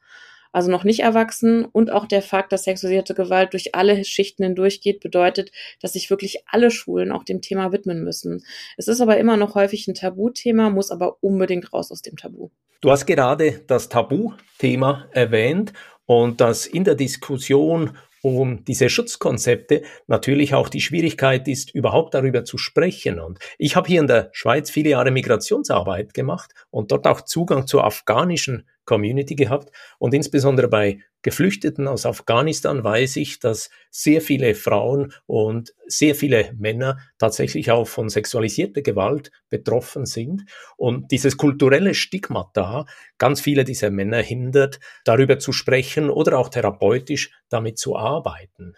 also 0.52 0.70
noch 0.70 0.84
nicht 0.84 1.00
erwachsen, 1.00 1.64
und 1.64 1.92
auch 1.92 2.06
der 2.06 2.22
Fakt, 2.22 2.52
dass 2.52 2.64
sexualisierte 2.64 3.14
Gewalt 3.14 3.52
durch 3.52 3.74
alle 3.74 4.04
Schichten 4.04 4.44
hindurchgeht, 4.44 5.00
bedeutet, 5.00 5.50
dass 5.80 5.92
sich 5.92 6.08
wirklich 6.08 6.44
alle 6.46 6.70
Schulen 6.70 7.12
auch 7.12 7.24
dem 7.24 7.42
Thema 7.42 7.72
widmen 7.72 8.02
müssen. 8.04 8.42
Es 8.76 8.88
ist 8.88 9.00
aber 9.00 9.18
immer 9.18 9.36
noch 9.36 9.54
häufig 9.54 9.86
ein 9.86 9.94
Tabuthema, 9.94 10.70
muss 10.70 10.90
aber 10.90 11.22
unbedingt 11.22 11.72
raus 11.72 11.90
aus 11.90 12.02
dem 12.02 12.16
Tabu. 12.16 12.50
Du 12.80 12.90
hast 12.90 13.06
gerade 13.06 13.64
das 13.66 13.88
Tabuthema 13.88 15.08
erwähnt 15.12 15.72
und 16.06 16.40
dass 16.40 16.66
in 16.66 16.84
der 16.84 16.94
Diskussion 16.94 17.96
um 18.22 18.64
diese 18.64 18.88
Schutzkonzepte 18.88 19.82
natürlich 20.06 20.54
auch 20.54 20.68
die 20.68 20.80
Schwierigkeit 20.80 21.46
ist, 21.48 21.74
überhaupt 21.74 22.14
darüber 22.14 22.44
zu 22.44 22.58
sprechen. 22.58 23.20
Und 23.20 23.38
ich 23.58 23.76
habe 23.76 23.88
hier 23.88 24.00
in 24.00 24.06
der 24.06 24.30
Schweiz 24.32 24.70
viele 24.70 24.90
Jahre 24.90 25.10
Migrationsarbeit 25.10 26.14
gemacht 26.14 26.52
und 26.70 26.92
dort 26.92 27.06
auch 27.06 27.20
Zugang 27.20 27.66
zur 27.66 27.84
afghanischen 27.84 28.66
Community 28.86 29.34
gehabt. 29.34 29.70
Und 29.98 30.14
insbesondere 30.14 30.68
bei 30.68 31.00
Geflüchteten 31.22 31.88
aus 31.88 32.06
Afghanistan 32.06 32.82
weiß 32.84 33.16
ich, 33.16 33.40
dass 33.40 33.68
sehr 33.90 34.20
viele 34.22 34.54
Frauen 34.54 35.12
und 35.26 35.74
sehr 35.86 36.14
viele 36.14 36.52
Männer 36.56 36.98
tatsächlich 37.18 37.70
auch 37.70 37.86
von 37.86 38.08
sexualisierter 38.08 38.80
Gewalt 38.80 39.30
betroffen 39.50 40.06
sind. 40.06 40.44
Und 40.76 41.10
dieses 41.10 41.36
kulturelle 41.36 41.94
Stigma 41.94 42.50
da 42.54 42.86
ganz 43.18 43.40
viele 43.40 43.64
dieser 43.64 43.90
Männer 43.90 44.22
hindert, 44.22 44.80
darüber 45.04 45.38
zu 45.38 45.52
sprechen 45.52 46.08
oder 46.08 46.38
auch 46.38 46.48
therapeutisch 46.48 47.32
damit 47.48 47.78
zu 47.78 47.96
arbeiten. 47.96 48.74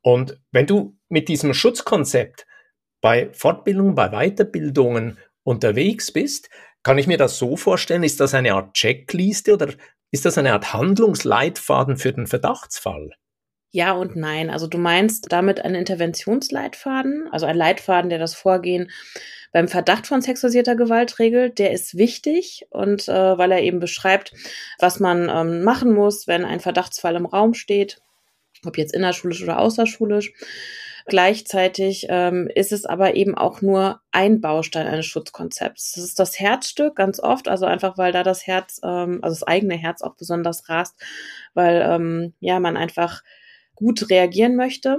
Und 0.00 0.40
wenn 0.52 0.66
du 0.66 0.96
mit 1.08 1.28
diesem 1.28 1.54
Schutzkonzept 1.54 2.46
bei 3.00 3.30
Fortbildungen, 3.32 3.94
bei 3.94 4.08
Weiterbildungen 4.08 5.18
unterwegs 5.44 6.12
bist, 6.12 6.50
kann 6.88 6.96
ich 6.96 7.06
mir 7.06 7.18
das 7.18 7.36
so 7.36 7.58
vorstellen? 7.58 8.02
Ist 8.02 8.18
das 8.18 8.32
eine 8.32 8.54
Art 8.54 8.72
Checkliste 8.72 9.52
oder 9.52 9.74
ist 10.10 10.24
das 10.24 10.38
eine 10.38 10.54
Art 10.54 10.72
Handlungsleitfaden 10.72 11.98
für 11.98 12.14
den 12.14 12.26
Verdachtsfall? 12.26 13.10
Ja 13.70 13.92
und 13.92 14.16
nein. 14.16 14.48
Also 14.48 14.68
du 14.68 14.78
meinst 14.78 15.26
damit 15.28 15.60
einen 15.60 15.74
Interventionsleitfaden, 15.74 17.28
also 17.30 17.44
ein 17.44 17.58
Leitfaden, 17.58 18.08
der 18.08 18.18
das 18.18 18.34
Vorgehen 18.34 18.90
beim 19.52 19.68
Verdacht 19.68 20.06
von 20.06 20.22
sexualisierter 20.22 20.76
Gewalt 20.76 21.18
regelt. 21.18 21.58
Der 21.58 21.72
ist 21.72 21.98
wichtig 21.98 22.64
und 22.70 23.06
äh, 23.06 23.36
weil 23.36 23.52
er 23.52 23.60
eben 23.60 23.80
beschreibt, 23.80 24.32
was 24.78 24.98
man 24.98 25.28
ähm, 25.28 25.64
machen 25.64 25.92
muss, 25.92 26.26
wenn 26.26 26.46
ein 26.46 26.60
Verdachtsfall 26.60 27.16
im 27.16 27.26
Raum 27.26 27.52
steht, 27.52 28.00
ob 28.64 28.78
jetzt 28.78 28.94
innerschulisch 28.94 29.42
oder 29.42 29.58
außerschulisch. 29.58 30.32
Gleichzeitig 31.08 32.06
ähm, 32.10 32.50
ist 32.54 32.70
es 32.70 32.84
aber 32.84 33.16
eben 33.16 33.34
auch 33.34 33.62
nur 33.62 34.00
ein 34.12 34.42
Baustein 34.42 34.86
eines 34.86 35.06
Schutzkonzepts. 35.06 35.92
Das 35.92 36.04
ist 36.04 36.18
das 36.18 36.38
Herzstück 36.38 36.96
ganz 36.96 37.18
oft, 37.18 37.48
also 37.48 37.64
einfach 37.64 37.96
weil 37.96 38.12
da 38.12 38.22
das 38.22 38.46
Herz, 38.46 38.78
ähm, 38.84 39.20
also 39.22 39.34
das 39.34 39.42
eigene 39.42 39.74
Herz 39.74 40.02
auch 40.02 40.16
besonders 40.16 40.68
rast, 40.68 41.00
weil 41.54 41.80
ähm, 41.82 42.34
ja 42.40 42.60
man 42.60 42.76
einfach 42.76 43.22
gut 43.74 44.10
reagieren 44.10 44.54
möchte. 44.54 44.98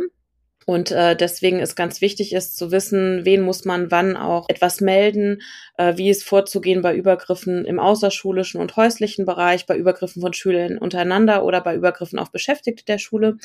Und 0.66 0.92
äh, 0.92 1.16
deswegen 1.16 1.60
ist 1.60 1.75
ganz 1.75 2.00
wichtig 2.00 2.34
ist 2.34 2.56
zu 2.56 2.72
wissen, 2.72 3.25
wen 3.25 3.42
muss 3.42 3.66
man 3.66 3.89
wann 3.89 4.16
auch 4.16 4.48
etwas 4.50 4.82
melden, 4.82 5.42
äh, 5.78 5.98
wie 5.98 6.10
ist 6.10 6.24
vorzugehen 6.24 6.82
bei 6.82 6.96
Übergriffen 6.96 7.66
im 7.66 7.80
außerschulischen 7.80 8.62
und 8.62 8.75
häuslichen 8.75 9.25
Bereich, 9.25 9.66
bei 9.66 9.75
Übergriffen 9.75 10.22
von 10.22 10.34
Schülern 10.34 10.78
untereinander 10.78 11.44
oder 11.44 11.62
bei 11.62 11.75
Übergriffen 11.75 12.20
auf 12.20 12.32
Beschäftigte 12.32 12.86
der 12.86 13.00
Schule. 13.00 13.38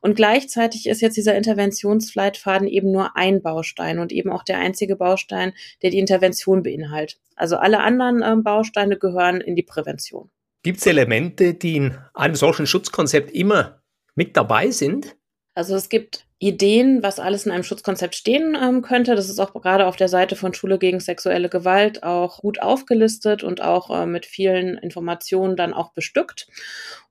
Und 0.00 0.14
gleichzeitig 0.16 0.86
ist 0.88 1.02
jetzt 1.02 1.16
dieser 1.16 1.36
Interventionsleitfaden 1.36 2.66
eben 2.66 2.90
nur 2.90 3.16
ein 3.16 3.42
Baustein 3.42 3.98
und 3.98 4.10
eben 4.10 4.30
auch 4.30 4.42
der 4.42 4.58
einzige 4.58 4.96
Baustein, 4.96 5.52
der 5.82 5.90
die 5.90 5.98
Intervention 5.98 6.62
beinhaltet. 6.62 7.20
Also 7.36 7.56
alle 7.56 7.80
anderen 7.80 8.22
äh, 8.22 8.42
Bausteine 8.42 8.96
gehören 8.96 9.40
in 9.40 9.56
die 9.56 9.62
Prävention. 9.62 10.30
Gibt 10.62 10.78
es 10.78 10.86
Elemente, 10.86 11.54
die 11.54 11.76
in 11.76 11.98
einem 12.14 12.36
solchen 12.36 12.66
Schutzkonzept 12.66 13.32
immer 13.32 13.82
mit 14.14 14.36
dabei 14.36 14.70
sind? 14.70 15.16
Also 15.54 15.76
es 15.76 15.88
gibt 15.88 16.26
Ideen, 16.38 17.04
was 17.04 17.20
alles 17.20 17.46
in 17.46 17.52
einem 17.52 17.62
Schutzkonzept 17.62 18.16
stehen 18.16 18.56
ähm, 18.60 18.82
könnte. 18.82 19.14
Das 19.14 19.28
ist 19.28 19.38
auch 19.38 19.52
gerade 19.52 19.86
auf 19.86 19.94
der 19.94 20.08
Seite 20.08 20.34
von 20.34 20.54
Schule 20.54 20.76
gegen 20.78 20.98
sexuelle 20.98 21.48
Gewalt 21.48 22.02
auch 22.02 22.38
gut 22.38 22.60
aufgelistet 22.60 23.44
und 23.44 23.62
auch 23.62 23.90
äh, 23.90 24.06
mit 24.06 24.26
vielen 24.26 24.76
Informationen 24.78 25.54
dann 25.54 25.72
auch 25.72 25.92
bestückt. 25.92 26.48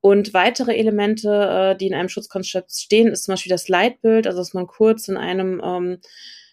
Und 0.01 0.33
weitere 0.33 0.75
Elemente, 0.75 1.29
äh, 1.29 1.77
die 1.77 1.88
in 1.88 1.93
einem 1.93 2.10
Schutzkonzept 2.10 2.74
stehen, 2.74 3.07
ist 3.07 3.24
zum 3.24 3.33
Beispiel 3.33 3.51
das 3.51 3.69
Leitbild, 3.69 4.27
also 4.27 4.39
dass 4.39 4.53
man 4.53 4.67
kurz 4.67 5.07
in 5.07 5.15
einem 5.15 5.62
ähm, 5.63 6.00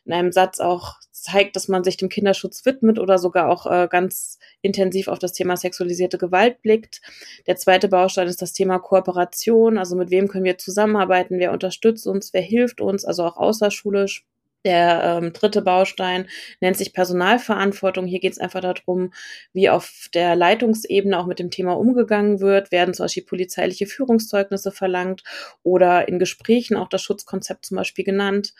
in 0.08 0.14
einem 0.14 0.32
Satz 0.32 0.58
auch 0.58 0.96
zeigt, 1.12 1.54
dass 1.54 1.68
man 1.68 1.84
sich 1.84 1.96
dem 1.96 2.08
Kinderschutz 2.08 2.64
widmet 2.64 2.98
oder 2.98 3.18
sogar 3.18 3.48
auch 3.50 3.66
äh, 3.66 3.88
ganz 3.90 4.38
intensiv 4.62 5.08
auf 5.08 5.18
das 5.18 5.32
Thema 5.32 5.56
sexualisierte 5.56 6.16
Gewalt 6.18 6.62
blickt. 6.62 7.00
Der 7.46 7.56
zweite 7.56 7.88
Baustein 7.88 8.26
ist 8.26 8.40
das 8.40 8.52
Thema 8.52 8.78
Kooperation, 8.78 9.78
also 9.78 9.96
mit 9.96 10.10
wem 10.10 10.28
können 10.28 10.44
wir 10.44 10.58
zusammenarbeiten, 10.58 11.38
wer 11.38 11.52
unterstützt 11.52 12.06
uns, 12.06 12.32
wer 12.32 12.40
hilft 12.40 12.80
uns, 12.80 13.04
also 13.04 13.24
auch 13.24 13.36
außerschulisch. 13.36 14.24
Der 14.64 15.20
ähm, 15.22 15.32
dritte 15.32 15.62
Baustein 15.62 16.26
nennt 16.60 16.76
sich 16.76 16.92
Personalverantwortung. 16.92 18.06
Hier 18.06 18.18
geht 18.18 18.32
es 18.32 18.40
einfach 18.40 18.60
darum, 18.60 19.12
wie 19.52 19.70
auf 19.70 20.08
der 20.14 20.34
Leitungsebene 20.34 21.16
auch 21.16 21.26
mit 21.26 21.38
dem 21.38 21.52
Thema 21.52 21.74
umgegangen 21.74 22.40
wird. 22.40 22.72
Werden 22.72 22.92
zum 22.92 23.04
Beispiel 23.04 23.22
polizeiliche 23.22 23.86
Führungszeugnisse 23.86 24.72
verlangt 24.72 25.22
oder 25.62 26.08
in 26.08 26.18
Gesprächen 26.18 26.76
auch 26.76 26.88
das 26.88 27.02
Schutzkonzept 27.02 27.66
zum 27.66 27.76
Beispiel 27.76 28.04
genannt. 28.04 28.52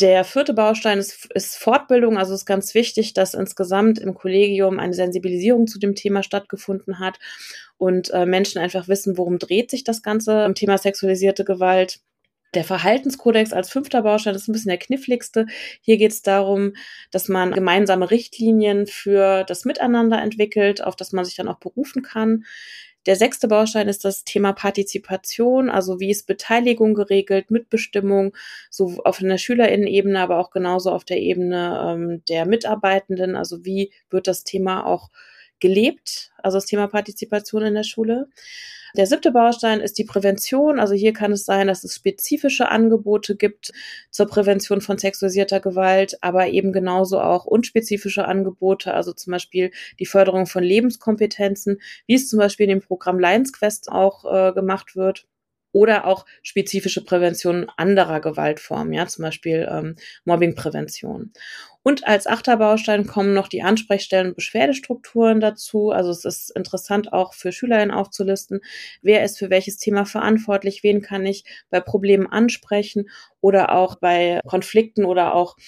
Der 0.00 0.24
vierte 0.24 0.52
Baustein 0.52 0.98
ist, 0.98 1.26
ist 1.34 1.56
Fortbildung. 1.56 2.18
Also 2.18 2.34
es 2.34 2.40
ist 2.40 2.46
ganz 2.46 2.74
wichtig, 2.74 3.14
dass 3.14 3.32
insgesamt 3.32 3.98
im 3.98 4.12
Kollegium 4.12 4.78
eine 4.78 4.92
Sensibilisierung 4.92 5.66
zu 5.66 5.78
dem 5.78 5.94
Thema 5.94 6.22
stattgefunden 6.22 6.98
hat 6.98 7.18
und 7.78 8.10
äh, 8.10 8.26
Menschen 8.26 8.58
einfach 8.58 8.88
wissen, 8.88 9.16
worum 9.16 9.38
dreht 9.38 9.70
sich 9.70 9.84
das 9.84 10.02
Ganze 10.02 10.44
im 10.44 10.54
Thema 10.54 10.76
sexualisierte 10.76 11.44
Gewalt. 11.44 12.00
Der 12.54 12.64
Verhaltenskodex 12.64 13.52
als 13.52 13.70
fünfter 13.70 14.02
Baustein 14.02 14.34
ist 14.34 14.48
ein 14.48 14.52
bisschen 14.52 14.68
der 14.68 14.78
kniffligste. 14.78 15.46
Hier 15.80 15.96
geht 15.96 16.12
es 16.12 16.22
darum, 16.22 16.74
dass 17.10 17.28
man 17.28 17.52
gemeinsame 17.52 18.10
Richtlinien 18.10 18.86
für 18.86 19.44
das 19.44 19.64
Miteinander 19.64 20.20
entwickelt, 20.22 20.84
auf 20.84 20.96
das 20.96 21.12
man 21.12 21.24
sich 21.24 21.36
dann 21.36 21.48
auch 21.48 21.58
berufen 21.58 22.02
kann. 22.02 22.44
Der 23.06 23.16
sechste 23.16 23.46
Baustein 23.48 23.88
ist 23.88 24.04
das 24.04 24.24
Thema 24.24 24.52
Partizipation, 24.52 25.70
also 25.70 26.00
wie 26.00 26.10
ist 26.10 26.26
Beteiligung 26.26 26.94
geregelt, 26.94 27.50
Mitbestimmung, 27.50 28.34
so 28.68 28.98
auf 29.04 29.22
einer 29.22 29.38
Schülerinnenebene, 29.38 30.18
aber 30.18 30.38
auch 30.38 30.50
genauso 30.50 30.90
auf 30.90 31.04
der 31.04 31.18
Ebene 31.18 31.80
ähm, 31.86 32.22
der 32.28 32.46
Mitarbeitenden, 32.46 33.36
also 33.36 33.64
wie 33.64 33.92
wird 34.10 34.26
das 34.26 34.42
Thema 34.42 34.84
auch 34.84 35.10
gelebt, 35.60 36.32
also 36.42 36.58
das 36.58 36.66
Thema 36.66 36.86
Partizipation 36.86 37.62
in 37.62 37.74
der 37.74 37.84
Schule. 37.84 38.28
Der 38.96 39.06
siebte 39.06 39.30
Baustein 39.30 39.80
ist 39.80 39.98
die 39.98 40.04
Prävention. 40.04 40.80
Also 40.80 40.94
hier 40.94 41.12
kann 41.12 41.32
es 41.32 41.44
sein, 41.44 41.66
dass 41.66 41.84
es 41.84 41.94
spezifische 41.94 42.70
Angebote 42.70 43.36
gibt 43.36 43.72
zur 44.10 44.26
Prävention 44.26 44.80
von 44.80 44.96
sexualisierter 44.96 45.60
Gewalt, 45.60 46.16
aber 46.22 46.48
eben 46.48 46.72
genauso 46.72 47.20
auch 47.20 47.44
unspezifische 47.44 48.26
Angebote, 48.26 48.94
also 48.94 49.12
zum 49.12 49.32
Beispiel 49.32 49.70
die 49.98 50.06
Förderung 50.06 50.46
von 50.46 50.64
Lebenskompetenzen, 50.64 51.80
wie 52.06 52.14
es 52.14 52.28
zum 52.28 52.38
Beispiel 52.38 52.64
in 52.64 52.70
dem 52.70 52.80
Programm 52.80 53.18
Lions 53.18 53.52
Quest 53.52 53.90
auch 53.90 54.24
äh, 54.24 54.52
gemacht 54.52 54.96
wird 54.96 55.26
oder 55.76 56.06
auch 56.06 56.24
spezifische 56.42 57.04
Prävention 57.04 57.70
anderer 57.76 58.20
Gewaltformen, 58.20 58.94
ja, 58.94 59.06
zum 59.08 59.24
Beispiel 59.24 59.68
ähm, 59.70 59.96
Mobbingprävention. 60.24 61.34
Und 61.82 62.06
als 62.06 62.26
Achterbaustein 62.26 63.06
kommen 63.06 63.34
noch 63.34 63.48
die 63.48 63.62
Ansprechstellen 63.62 64.28
und 64.28 64.36
Beschwerdestrukturen 64.36 65.38
dazu. 65.38 65.90
Also 65.90 66.10
es 66.10 66.24
ist 66.24 66.48
interessant 66.56 67.12
auch 67.12 67.34
für 67.34 67.52
SchülerInnen 67.52 67.90
aufzulisten, 67.90 68.62
wer 69.02 69.22
ist 69.22 69.38
für 69.38 69.50
welches 69.50 69.76
Thema 69.76 70.06
verantwortlich, 70.06 70.82
wen 70.82 71.02
kann 71.02 71.26
ich 71.26 71.44
bei 71.68 71.80
Problemen 71.80 72.26
ansprechen 72.26 73.10
oder 73.42 73.72
auch 73.72 73.96
bei 73.96 74.40
Konflikten 74.46 75.04
oder 75.04 75.34
auch 75.34 75.58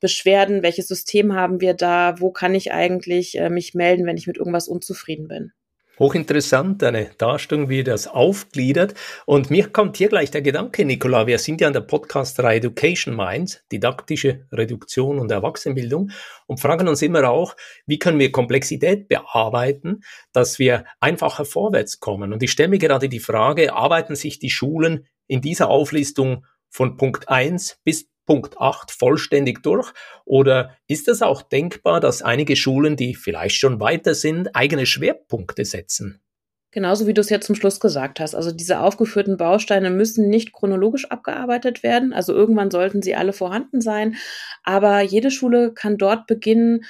Beschwerden, 0.00 0.62
welches 0.62 0.86
System 0.86 1.34
haben 1.34 1.60
wir 1.60 1.74
da, 1.74 2.20
wo 2.20 2.30
kann 2.30 2.54
ich 2.54 2.70
eigentlich 2.70 3.36
äh, 3.36 3.50
mich 3.50 3.74
melden, 3.74 4.06
wenn 4.06 4.16
ich 4.16 4.28
mit 4.28 4.36
irgendwas 4.36 4.68
unzufrieden 4.68 5.26
bin. 5.26 5.52
Hochinteressant, 6.00 6.82
eine 6.82 7.10
Darstellung, 7.18 7.68
wie 7.68 7.84
das 7.84 8.06
aufgliedert. 8.08 8.94
Und 9.26 9.50
mir 9.50 9.68
kommt 9.68 9.98
hier 9.98 10.08
gleich 10.08 10.30
der 10.30 10.40
Gedanke, 10.40 10.86
Nicola, 10.86 11.26
wir 11.26 11.38
sind 11.38 11.60
ja 11.60 11.66
an 11.66 11.74
der 11.74 11.82
Podcast-Reihe 11.82 12.56
Education 12.56 13.14
Minds, 13.14 13.62
didaktische 13.70 14.46
Reduktion 14.50 15.18
und 15.18 15.30
Erwachsenenbildung 15.30 16.10
und 16.46 16.58
fragen 16.58 16.88
uns 16.88 17.02
immer 17.02 17.28
auch, 17.28 17.54
wie 17.86 17.98
können 17.98 18.18
wir 18.18 18.32
Komplexität 18.32 19.08
bearbeiten, 19.08 20.00
dass 20.32 20.58
wir 20.58 20.86
einfacher 21.00 21.44
vorwärts 21.44 22.00
kommen. 22.00 22.32
Und 22.32 22.42
ich 22.42 22.50
stelle 22.50 22.70
mir 22.70 22.78
gerade 22.78 23.10
die 23.10 23.20
Frage, 23.20 23.74
arbeiten 23.74 24.16
sich 24.16 24.38
die 24.38 24.50
Schulen 24.50 25.06
in 25.26 25.42
dieser 25.42 25.68
Auflistung 25.68 26.46
von 26.70 26.96
Punkt 26.96 27.28
1 27.28 27.78
bis 27.84 28.09
Punkt 28.30 28.60
8 28.60 28.92
vollständig 28.92 29.60
durch? 29.64 29.92
Oder 30.24 30.76
ist 30.86 31.08
es 31.08 31.20
auch 31.20 31.42
denkbar, 31.42 31.98
dass 31.98 32.22
einige 32.22 32.54
Schulen, 32.54 32.94
die 32.94 33.16
vielleicht 33.16 33.56
schon 33.56 33.80
weiter 33.80 34.14
sind, 34.14 34.54
eigene 34.54 34.86
Schwerpunkte 34.86 35.64
setzen? 35.64 36.22
Genauso 36.70 37.08
wie 37.08 37.12
du 37.12 37.22
es 37.22 37.28
jetzt 37.28 37.46
zum 37.46 37.56
Schluss 37.56 37.80
gesagt 37.80 38.20
hast. 38.20 38.36
Also 38.36 38.52
diese 38.52 38.78
aufgeführten 38.78 39.36
Bausteine 39.36 39.90
müssen 39.90 40.28
nicht 40.28 40.52
chronologisch 40.52 41.10
abgearbeitet 41.10 41.82
werden. 41.82 42.12
Also 42.12 42.32
irgendwann 42.32 42.70
sollten 42.70 43.02
sie 43.02 43.16
alle 43.16 43.32
vorhanden 43.32 43.80
sein. 43.80 44.14
Aber 44.62 45.00
jede 45.00 45.32
Schule 45.32 45.74
kann 45.74 45.98
dort 45.98 46.28
beginnen, 46.28 46.84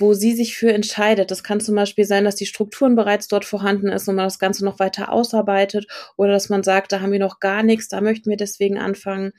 wo 0.00 0.14
sie 0.14 0.32
sich 0.32 0.56
für 0.56 0.72
entscheidet. 0.72 1.30
Das 1.30 1.42
kann 1.42 1.60
zum 1.60 1.74
Beispiel 1.74 2.04
sein, 2.04 2.24
dass 2.24 2.36
die 2.36 2.46
Strukturen 2.46 2.96
bereits 2.96 3.28
dort 3.28 3.44
vorhanden 3.44 3.88
ist 3.88 4.08
und 4.08 4.16
man 4.16 4.26
das 4.26 4.38
Ganze 4.38 4.64
noch 4.64 4.78
weiter 4.78 5.12
ausarbeitet 5.12 5.86
oder 6.16 6.32
dass 6.32 6.48
man 6.48 6.62
sagt, 6.62 6.92
da 6.92 7.00
haben 7.00 7.12
wir 7.12 7.18
noch 7.18 7.40
gar 7.40 7.62
nichts, 7.62 7.88
da 7.88 8.00
möchten 8.00 8.30
wir 8.30 8.36
deswegen 8.36 8.78
anfangen. 8.78 9.32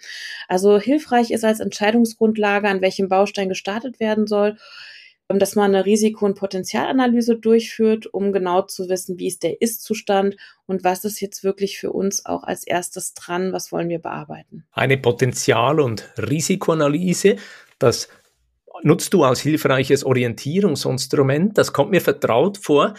Also 0.48 0.80
hilfreich 0.80 1.32
ist 1.32 1.44
als 1.44 1.60
Entscheidungsgrundlage, 1.60 2.68
an 2.68 2.82
welchem 2.82 3.10
Baustein 3.10 3.50
gestartet 3.50 4.00
werden 4.00 4.28
soll, 4.28 4.58
ähm, 5.32 5.40
dass 5.40 5.56
man 5.56 5.74
eine 5.74 5.86
Risiko- 5.86 6.26
und 6.26 6.36
Potenzialanalyse 6.36 7.38
durchführt, 7.38 8.08
um 8.08 8.32
genau 8.32 8.62
zu 8.64 8.90
wissen, 8.90 9.18
wie 9.20 9.28
ist 9.28 9.44
der 9.44 9.62
Ist-Zustand 9.62 10.36
und 10.66 10.84
was 10.84 11.06
ist 11.06 11.22
jetzt 11.22 11.44
wirklich 11.44 11.80
für 11.80 11.92
uns 11.92 12.26
auch 12.26 12.44
als 12.44 12.66
erstes 12.66 13.14
dran, 13.14 13.54
was 13.54 13.72
wollen 13.72 13.90
wir 13.90 14.00
bearbeiten. 14.00 14.66
Eine 14.72 14.98
Potenzial- 14.98 15.80
und 15.80 16.10
Risikoanalyse, 16.18 17.38
das 17.80 18.10
nutzt 18.84 19.14
du 19.14 19.24
als 19.24 19.40
hilfreiches 19.42 20.04
Orientierungsinstrument. 20.04 21.58
Das 21.58 21.74
kommt 21.74 21.92
mir 21.92 22.02
vertraut 22.02 22.58
vor. 22.58 22.94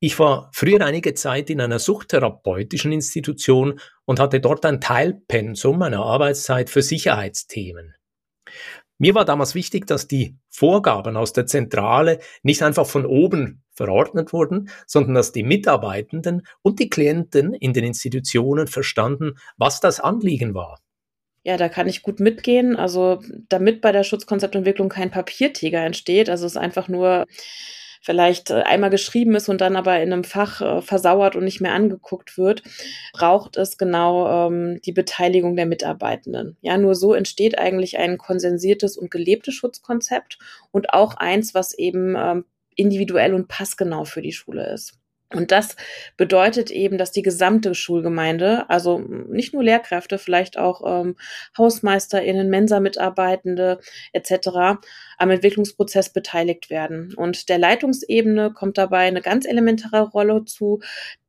Ich 0.00 0.18
war 0.18 0.50
früher 0.52 0.84
einige 0.84 1.14
Zeit 1.14 1.50
in 1.50 1.60
einer 1.60 1.78
suchtherapeutischen 1.78 2.92
Institution 2.92 3.80
und 4.04 4.20
hatte 4.20 4.40
dort 4.40 4.64
ein 4.64 4.80
Teilpensum 4.80 5.78
meiner 5.78 6.00
Arbeitszeit 6.04 6.70
für 6.70 6.82
Sicherheitsthemen. 6.82 7.94
Mir 8.98 9.14
war 9.14 9.24
damals 9.24 9.54
wichtig, 9.54 9.86
dass 9.86 10.08
die 10.08 10.36
Vorgaben 10.50 11.16
aus 11.16 11.32
der 11.32 11.46
Zentrale 11.46 12.18
nicht 12.42 12.62
einfach 12.62 12.86
von 12.86 13.06
oben 13.06 13.62
verordnet 13.72 14.32
wurden, 14.32 14.70
sondern 14.86 15.14
dass 15.14 15.30
die 15.30 15.44
Mitarbeitenden 15.44 16.42
und 16.62 16.80
die 16.80 16.90
Klienten 16.90 17.54
in 17.54 17.72
den 17.72 17.84
Institutionen 17.84 18.66
verstanden, 18.66 19.34
was 19.56 19.78
das 19.78 20.00
Anliegen 20.00 20.54
war. 20.54 20.80
Ja, 21.44 21.56
da 21.56 21.68
kann 21.68 21.88
ich 21.88 22.02
gut 22.02 22.20
mitgehen. 22.20 22.76
Also, 22.76 23.20
damit 23.48 23.80
bei 23.80 23.92
der 23.92 24.04
Schutzkonzeptentwicklung 24.04 24.88
kein 24.88 25.10
Papiertiger 25.10 25.84
entsteht, 25.84 26.28
also 26.30 26.46
es 26.46 26.56
einfach 26.56 26.88
nur 26.88 27.26
vielleicht 28.00 28.50
äh, 28.50 28.62
einmal 28.62 28.90
geschrieben 28.90 29.34
ist 29.34 29.48
und 29.48 29.60
dann 29.60 29.76
aber 29.76 30.00
in 30.00 30.12
einem 30.12 30.24
Fach 30.24 30.60
äh, 30.60 30.82
versauert 30.82 31.36
und 31.36 31.44
nicht 31.44 31.60
mehr 31.60 31.72
angeguckt 31.72 32.38
wird, 32.38 32.62
braucht 33.12 33.56
es 33.56 33.78
genau 33.78 34.48
ähm, 34.48 34.80
die 34.82 34.92
Beteiligung 34.92 35.56
der 35.56 35.66
Mitarbeitenden. 35.66 36.56
Ja, 36.60 36.78
nur 36.78 36.94
so 36.94 37.14
entsteht 37.14 37.58
eigentlich 37.58 37.98
ein 37.98 38.18
konsensiertes 38.18 38.96
und 38.96 39.10
gelebtes 39.10 39.54
Schutzkonzept 39.54 40.38
und 40.70 40.92
auch 40.94 41.14
eins, 41.14 41.54
was 41.54 41.74
eben 41.74 42.14
ähm, 42.16 42.44
individuell 42.76 43.34
und 43.34 43.48
passgenau 43.48 44.04
für 44.04 44.22
die 44.22 44.32
Schule 44.32 44.72
ist. 44.72 44.94
Und 45.34 45.52
das 45.52 45.76
bedeutet 46.16 46.70
eben, 46.70 46.96
dass 46.96 47.12
die 47.12 47.22
gesamte 47.22 47.74
Schulgemeinde, 47.74 48.68
also 48.70 48.98
nicht 48.98 49.52
nur 49.52 49.62
Lehrkräfte, 49.62 50.16
vielleicht 50.16 50.58
auch 50.58 50.82
ähm, 50.86 51.16
HausmeisterInnen, 51.58 52.48
Mensa-Mitarbeitende 52.48 53.78
etc. 54.14 54.80
am 55.18 55.30
Entwicklungsprozess 55.30 56.14
beteiligt 56.14 56.70
werden. 56.70 57.12
Und 57.14 57.50
der 57.50 57.58
Leitungsebene 57.58 58.52
kommt 58.54 58.78
dabei 58.78 59.00
eine 59.00 59.20
ganz 59.20 59.44
elementare 59.44 60.08
Rolle 60.08 60.46
zu, 60.46 60.80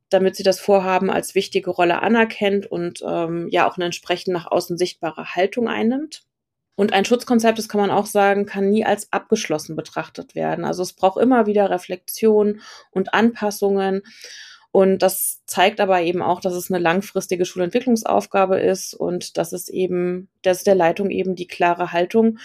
damit 0.08 0.34
sie 0.34 0.42
das 0.44 0.60
Vorhaben 0.60 1.10
als 1.10 1.34
wichtige 1.34 1.70
Rolle 1.70 2.00
anerkennt 2.00 2.66
und 2.66 3.02
ähm, 3.06 3.48
ja 3.50 3.68
auch 3.68 3.76
eine 3.76 3.84
entsprechend 3.84 4.32
nach 4.32 4.50
außen 4.50 4.78
sichtbare 4.78 5.34
Haltung 5.34 5.68
einnimmt. 5.68 6.24
Und 6.80 6.94
ein 6.94 7.04
Schutzkonzept, 7.04 7.58
das 7.58 7.68
kann 7.68 7.82
man 7.82 7.90
auch 7.90 8.06
sagen, 8.06 8.46
kann 8.46 8.70
nie 8.70 8.86
als 8.86 9.12
abgeschlossen 9.12 9.76
betrachtet 9.76 10.34
werden. 10.34 10.64
Also 10.64 10.82
es 10.82 10.94
braucht 10.94 11.20
immer 11.20 11.44
wieder 11.44 11.68
Reflexion 11.68 12.62
und 12.90 13.12
Anpassungen. 13.12 14.00
Und 14.72 15.00
das 15.00 15.42
zeigt 15.44 15.78
aber 15.82 16.00
eben 16.00 16.22
auch, 16.22 16.40
dass 16.40 16.54
es 16.54 16.70
eine 16.70 16.82
langfristige 16.82 17.44
Schulentwicklungsaufgabe 17.44 18.58
ist 18.58 18.94
und 18.94 19.36
dass 19.36 19.52
es 19.52 19.68
eben, 19.68 20.30
dass 20.40 20.64
der 20.64 20.74
Leitung 20.74 21.10
eben 21.10 21.34
die 21.34 21.46
klare 21.46 21.92
Haltung 21.92 22.38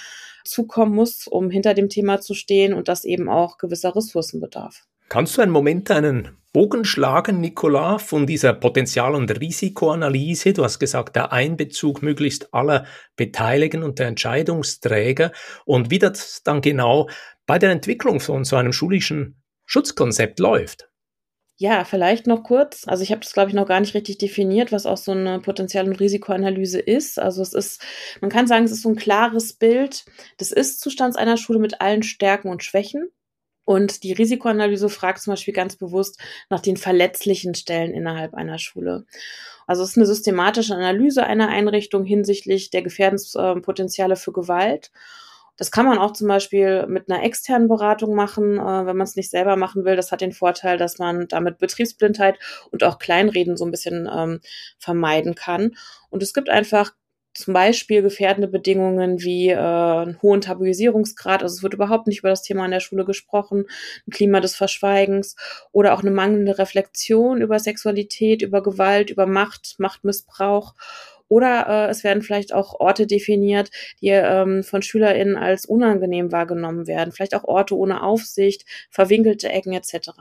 zukommen 0.44 0.94
muss, 0.94 1.28
um 1.28 1.50
hinter 1.50 1.74
dem 1.74 1.88
Thema 1.88 2.20
zu 2.20 2.34
stehen 2.34 2.74
und 2.74 2.90
das 2.90 3.06
eben 3.06 3.30
auch 3.30 3.58
gewisser 3.58 3.96
Ressourcen 3.96 4.42
bedarf. 4.42 4.86
Kannst 5.10 5.38
du 5.38 5.42
einen 5.42 5.52
Moment 5.52 5.92
einen 5.92 6.38
Bogen 6.52 6.86
schlagen, 6.86 7.42
Nicolas, 7.42 8.02
von 8.02 8.26
dieser 8.26 8.54
Potenzial- 8.54 9.14
und 9.14 9.30
Risikoanalyse? 9.30 10.54
Du 10.54 10.64
hast 10.64 10.80
gesagt, 10.80 11.16
der 11.16 11.32
Einbezug 11.32 12.02
möglichst 12.02 12.54
aller 12.54 12.86
Beteiligten 13.16 13.84
und 13.84 14.00
der 14.00 14.08
Entscheidungsträger 14.08 15.32
und 15.66 15.92
wie 15.92 16.00
das 16.00 16.42
dann 16.44 16.62
genau 16.62 17.10
bei 17.46 17.60
der 17.60 17.72
Entwicklung 17.72 18.20
von 18.20 18.46
so 18.46 18.56
einem 18.56 18.74
schulischen 18.74 19.42
Schutzkonzept 19.66 20.40
läuft. 20.40 20.90
Ja, 21.58 21.86
vielleicht 21.86 22.28
noch 22.28 22.44
kurz. 22.44 22.86
Also 22.86 23.04
ich 23.04 23.12
habe 23.12 23.22
das, 23.22 23.34
glaube 23.34 23.50
ich, 23.50 23.56
noch 23.56 23.68
gar 23.68 23.80
nicht 23.80 23.94
richtig 23.94 24.18
definiert, 24.18 24.72
was 24.72 24.86
auch 24.86 24.98
so 24.98 25.12
eine 25.12 25.40
Potenzial- 25.40 25.88
und 25.88 26.00
Risikoanalyse 26.00 26.80
ist. 26.80 27.18
Also 27.18 27.42
es 27.42 27.54
ist, 27.54 27.82
man 28.20 28.30
kann 28.30 28.48
sagen, 28.48 28.66
es 28.66 28.72
ist 28.72 28.82
so 28.82 28.90
ein 28.90 28.98
klares 28.98 29.54
Bild 29.54 30.04
des 30.40 30.52
Ist-Zustands 30.52 31.16
einer 31.16 31.38
Schule 31.38 31.60
mit 31.60 31.80
allen 31.80 32.04
Stärken 32.04 32.50
und 32.50 32.64
Schwächen. 32.64 33.10
Und 33.66 34.04
die 34.04 34.14
Risikoanalyse 34.14 34.90
fragt 34.90 35.22
zum 35.22 35.34
Beispiel 35.34 35.54
ganz 35.54 35.76
bewusst 35.76 36.20
nach 36.50 36.62
den 36.62 36.78
verletzlichen 36.78 37.56
Stellen 37.56 37.94
innerhalb 37.94 38.36
einer 38.36 38.60
Schule. 38.60 39.06
Also 39.68 39.84
es 39.84 39.92
ist 39.92 39.98
eine 39.98 40.06
systematische 40.06 40.76
Analyse 40.76 41.26
einer 41.26 41.50
Einrichtung 41.50 42.06
hinsichtlich 42.06 42.70
der 42.70 42.84
Gefährdenspotenziale 42.84 44.16
für 44.16 44.32
Gewalt. 44.32 44.92
Das 45.58 45.72
kann 45.72 45.86
man 45.86 45.98
auch 45.98 46.12
zum 46.12 46.28
Beispiel 46.28 46.86
mit 46.88 47.10
einer 47.10 47.24
externen 47.24 47.68
Beratung 47.68 48.14
machen, 48.14 48.58
äh, 48.58 48.86
wenn 48.86 48.98
man 48.98 49.02
es 49.02 49.16
nicht 49.16 49.32
selber 49.32 49.56
machen 49.56 49.86
will. 49.86 49.96
Das 49.96 50.12
hat 50.12 50.22
den 50.22 50.34
Vorteil, 50.34 50.78
dass 50.78 51.00
man 51.00 51.28
damit 51.28 51.58
Betriebsblindheit 51.60 52.38
und 52.72 52.84
auch 52.84 53.00
Kleinreden 53.00 53.56
so 53.56 53.66
ein 53.66 53.72
bisschen 53.72 54.10
ähm, 54.14 54.42
vermeiden 54.78 55.34
kann. 55.34 55.76
Und 56.10 56.22
es 56.24 56.34
gibt 56.34 56.50
einfach 56.50 56.94
zum 57.36 57.54
Beispiel 57.54 58.02
gefährdende 58.02 58.48
Bedingungen 58.48 59.22
wie 59.22 59.50
äh, 59.50 59.58
einen 59.58 60.22
hohen 60.22 60.42
Tabuisierungsgrad, 60.42 61.44
also 61.44 61.56
es 61.56 61.64
wird 61.64 61.74
überhaupt 61.74 62.08
nicht 62.08 62.20
über 62.20 62.30
das 62.30 62.42
Thema 62.42 62.66
in 62.66 62.72
der 62.72 62.80
Schule 62.80 63.06
gesprochen, 63.06 63.66
ein 64.08 64.12
Klima 64.12 64.40
des 64.40 64.56
Verschweigens 64.56 65.36
oder 65.72 65.94
auch 65.94 66.02
eine 66.02 66.12
mangelnde 66.12 66.58
Reflexion 66.58 67.42
über 67.42 67.60
Sexualität, 67.60 68.42
über 68.42 68.64
Gewalt, 68.64 69.10
über 69.10 69.26
Macht, 69.26 69.76
Machtmissbrauch. 69.80 70.74
Oder 71.28 71.66
äh, 71.68 71.90
es 71.90 72.04
werden 72.04 72.22
vielleicht 72.22 72.54
auch 72.54 72.80
Orte 72.80 73.08
definiert, 73.08 73.72
die 74.02 74.10
ähm, 74.10 74.64
von 74.64 74.82
SchülerInnen 74.82 75.36
als 75.36 75.66
unangenehm 75.66 76.32
wahrgenommen 76.32 76.88
werden. 76.88 77.12
Vielleicht 77.12 77.36
auch 77.36 77.44
Orte 77.44 77.76
ohne 77.76 78.04
Aufsicht, 78.04 78.66
verwinkelte 78.92 79.50
Ecken 79.50 79.74
etc. 79.74 80.12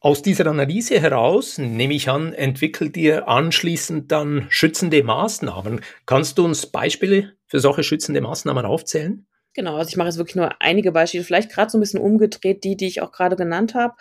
Aus 0.00 0.22
dieser 0.22 0.46
Analyse 0.46 1.00
heraus, 1.00 1.58
nehme 1.58 1.94
ich 1.94 2.08
an, 2.10 2.32
entwickelt 2.34 2.96
ihr 2.96 3.28
anschließend 3.28 4.12
dann 4.12 4.46
schützende 4.50 5.02
Maßnahmen. 5.02 5.80
Kannst 6.04 6.38
du 6.38 6.44
uns 6.44 6.66
Beispiele 6.66 7.32
für 7.46 7.60
solche 7.60 7.82
schützende 7.82 8.20
Maßnahmen 8.20 8.66
aufzählen? 8.66 9.26
Genau, 9.54 9.76
also 9.76 9.88
ich 9.88 9.96
mache 9.96 10.08
jetzt 10.08 10.18
wirklich 10.18 10.36
nur 10.36 10.60
einige 10.60 10.92
Beispiele, 10.92 11.24
vielleicht 11.24 11.50
gerade 11.50 11.70
so 11.70 11.78
ein 11.78 11.80
bisschen 11.80 11.98
umgedreht, 11.98 12.62
die, 12.62 12.76
die 12.76 12.88
ich 12.88 13.00
auch 13.00 13.10
gerade 13.10 13.36
genannt 13.36 13.74
habe. 13.74 13.94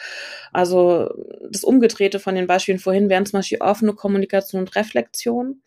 Also 0.51 1.09
das 1.49 1.63
Umgedrehte 1.63 2.19
von 2.19 2.35
den 2.35 2.45
Beispielen 2.45 2.77
vorhin 2.77 3.07
wären 3.07 3.25
zum 3.25 3.39
Beispiel 3.39 3.61
offene 3.61 3.93
Kommunikation 3.93 4.59
und 4.59 4.75
Reflexion 4.75 5.61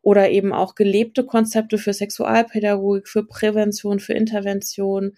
oder 0.00 0.30
eben 0.30 0.52
auch 0.52 0.76
gelebte 0.76 1.26
Konzepte 1.26 1.76
für 1.76 1.92
Sexualpädagogik, 1.92 3.08
für 3.08 3.26
Prävention, 3.26 3.98
für 3.98 4.12
Intervention, 4.12 5.16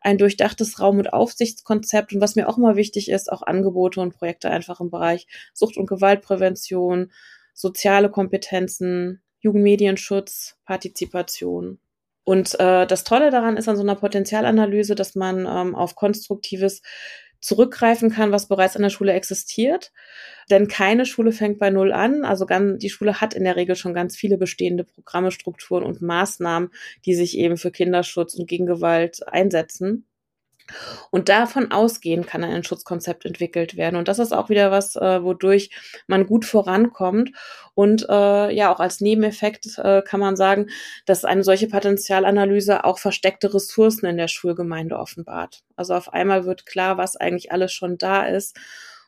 ein 0.00 0.18
durchdachtes 0.18 0.80
Raum- 0.80 0.98
und 0.98 1.12
Aufsichtskonzept 1.12 2.12
und 2.12 2.20
was 2.20 2.36
mir 2.36 2.48
auch 2.48 2.58
immer 2.58 2.76
wichtig 2.76 3.10
ist, 3.10 3.30
auch 3.32 3.42
Angebote 3.42 4.00
und 4.00 4.16
Projekte 4.16 4.50
einfach 4.50 4.80
im 4.80 4.90
Bereich 4.90 5.26
Sucht- 5.54 5.76
und 5.76 5.86
Gewaltprävention, 5.86 7.12
soziale 7.54 8.10
Kompetenzen, 8.10 9.22
Jugendmedienschutz, 9.40 10.56
Partizipation. 10.64 11.80
Und 12.24 12.60
äh, 12.60 12.86
das 12.86 13.04
Tolle 13.04 13.30
daran 13.30 13.56
ist 13.56 13.68
an 13.68 13.76
so 13.76 13.82
einer 13.82 13.94
Potenzialanalyse, 13.94 14.94
dass 14.94 15.14
man 15.14 15.46
ähm, 15.46 15.74
auf 15.74 15.94
konstruktives 15.94 16.82
zurückgreifen 17.40 18.10
kann, 18.10 18.32
was 18.32 18.48
bereits 18.48 18.76
an 18.76 18.82
der 18.82 18.90
Schule 18.90 19.12
existiert. 19.12 19.92
Denn 20.50 20.66
keine 20.66 21.06
Schule 21.06 21.32
fängt 21.32 21.58
bei 21.58 21.70
Null 21.70 21.92
an. 21.92 22.24
Also 22.24 22.46
ganz, 22.46 22.80
die 22.80 22.90
Schule 22.90 23.20
hat 23.20 23.34
in 23.34 23.44
der 23.44 23.56
Regel 23.56 23.76
schon 23.76 23.94
ganz 23.94 24.16
viele 24.16 24.38
bestehende 24.38 24.84
Programme, 24.84 25.30
Strukturen 25.30 25.84
und 25.84 26.02
Maßnahmen, 26.02 26.70
die 27.04 27.14
sich 27.14 27.38
eben 27.38 27.56
für 27.56 27.70
Kinderschutz 27.70 28.34
und 28.34 28.48
gegen 28.48 28.66
Gewalt 28.66 29.26
einsetzen. 29.28 30.07
Und 31.10 31.28
davon 31.28 31.70
ausgehend 31.70 32.26
kann 32.26 32.44
ein 32.44 32.64
Schutzkonzept 32.64 33.24
entwickelt 33.24 33.76
werden. 33.76 33.96
Und 33.96 34.08
das 34.08 34.18
ist 34.18 34.32
auch 34.32 34.48
wieder 34.48 34.70
was, 34.70 34.96
äh, 34.96 35.22
wodurch 35.22 35.70
man 36.06 36.26
gut 36.26 36.44
vorankommt. 36.44 37.32
Und 37.74 38.06
äh, 38.08 38.50
ja, 38.54 38.72
auch 38.72 38.80
als 38.80 39.00
Nebeneffekt 39.00 39.78
äh, 39.78 40.02
kann 40.02 40.20
man 40.20 40.36
sagen, 40.36 40.68
dass 41.06 41.24
eine 41.24 41.44
solche 41.44 41.68
Potenzialanalyse 41.68 42.84
auch 42.84 42.98
versteckte 42.98 43.52
Ressourcen 43.54 44.06
in 44.06 44.16
der 44.16 44.28
Schulgemeinde 44.28 44.98
offenbart. 44.98 45.62
Also 45.76 45.94
auf 45.94 46.12
einmal 46.12 46.44
wird 46.44 46.66
klar, 46.66 46.98
was 46.98 47.16
eigentlich 47.16 47.52
alles 47.52 47.72
schon 47.72 47.98
da 47.98 48.24
ist. 48.26 48.56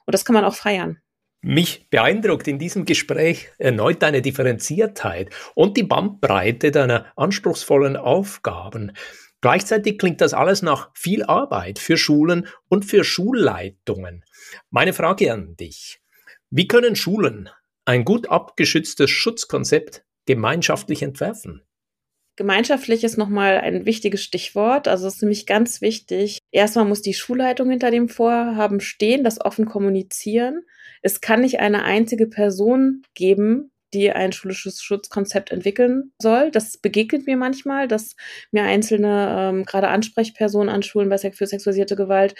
Und 0.06 0.14
das 0.14 0.24
kann 0.24 0.34
man 0.34 0.44
auch 0.44 0.54
feiern. 0.54 1.00
Mich 1.42 1.88
beeindruckt 1.88 2.48
in 2.48 2.58
diesem 2.58 2.84
Gespräch 2.84 3.48
erneut 3.56 4.02
deine 4.02 4.20
Differenziertheit 4.20 5.30
und 5.54 5.78
die 5.78 5.84
Bandbreite 5.84 6.70
deiner 6.70 7.06
anspruchsvollen 7.16 7.96
Aufgaben. 7.96 8.92
Gleichzeitig 9.40 9.98
klingt 9.98 10.20
das 10.20 10.34
alles 10.34 10.62
nach 10.62 10.90
viel 10.94 11.22
Arbeit 11.24 11.78
für 11.78 11.96
Schulen 11.96 12.46
und 12.68 12.84
für 12.84 13.04
Schulleitungen. 13.04 14.24
Meine 14.70 14.92
Frage 14.92 15.32
an 15.32 15.56
dich. 15.56 16.00
Wie 16.50 16.68
können 16.68 16.96
Schulen 16.96 17.48
ein 17.84 18.04
gut 18.04 18.28
abgeschütztes 18.28 19.10
Schutzkonzept 19.10 20.04
gemeinschaftlich 20.26 21.02
entwerfen? 21.02 21.62
Gemeinschaftlich 22.36 23.04
ist 23.04 23.18
nochmal 23.18 23.58
ein 23.58 23.84
wichtiges 23.84 24.22
Stichwort. 24.22 24.88
Also 24.88 25.06
es 25.06 25.16
ist 25.16 25.22
nämlich 25.22 25.46
ganz 25.46 25.80
wichtig. 25.80 26.38
Erstmal 26.50 26.84
muss 26.86 27.02
die 27.02 27.14
Schulleitung 27.14 27.68
hinter 27.68 27.90
dem 27.90 28.08
Vorhaben 28.08 28.80
stehen, 28.80 29.24
das 29.24 29.40
offen 29.40 29.66
kommunizieren. 29.66 30.62
Es 31.02 31.20
kann 31.20 31.42
nicht 31.42 31.60
eine 31.60 31.82
einzige 31.82 32.26
Person 32.26 33.02
geben, 33.14 33.69
die 33.92 34.10
ein 34.10 34.32
schulisches 34.32 34.82
Schutzkonzept 34.82 35.50
entwickeln 35.50 36.12
soll. 36.20 36.50
Das 36.50 36.78
begegnet 36.78 37.26
mir 37.26 37.36
manchmal, 37.36 37.88
dass 37.88 38.16
mir 38.50 38.62
einzelne, 38.62 39.36
ähm, 39.38 39.64
gerade 39.64 39.88
Ansprechpersonen 39.88 40.68
an 40.68 40.82
Schulen 40.82 41.08
bei 41.08 41.18
für 41.18 41.46
sexualisierte 41.46 41.96
Gewalt 41.96 42.34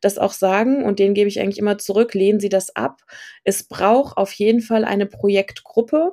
das 0.00 0.18
auch 0.18 0.32
sagen 0.32 0.84
und 0.84 0.98
denen 0.98 1.14
gebe 1.14 1.28
ich 1.28 1.40
eigentlich 1.40 1.58
immer 1.58 1.78
zurück, 1.78 2.14
lehnen 2.14 2.40
Sie 2.40 2.48
das 2.48 2.74
ab. 2.74 3.02
Es 3.44 3.64
braucht 3.64 4.16
auf 4.16 4.32
jeden 4.32 4.60
Fall 4.60 4.84
eine 4.84 5.06
Projektgruppe, 5.06 6.12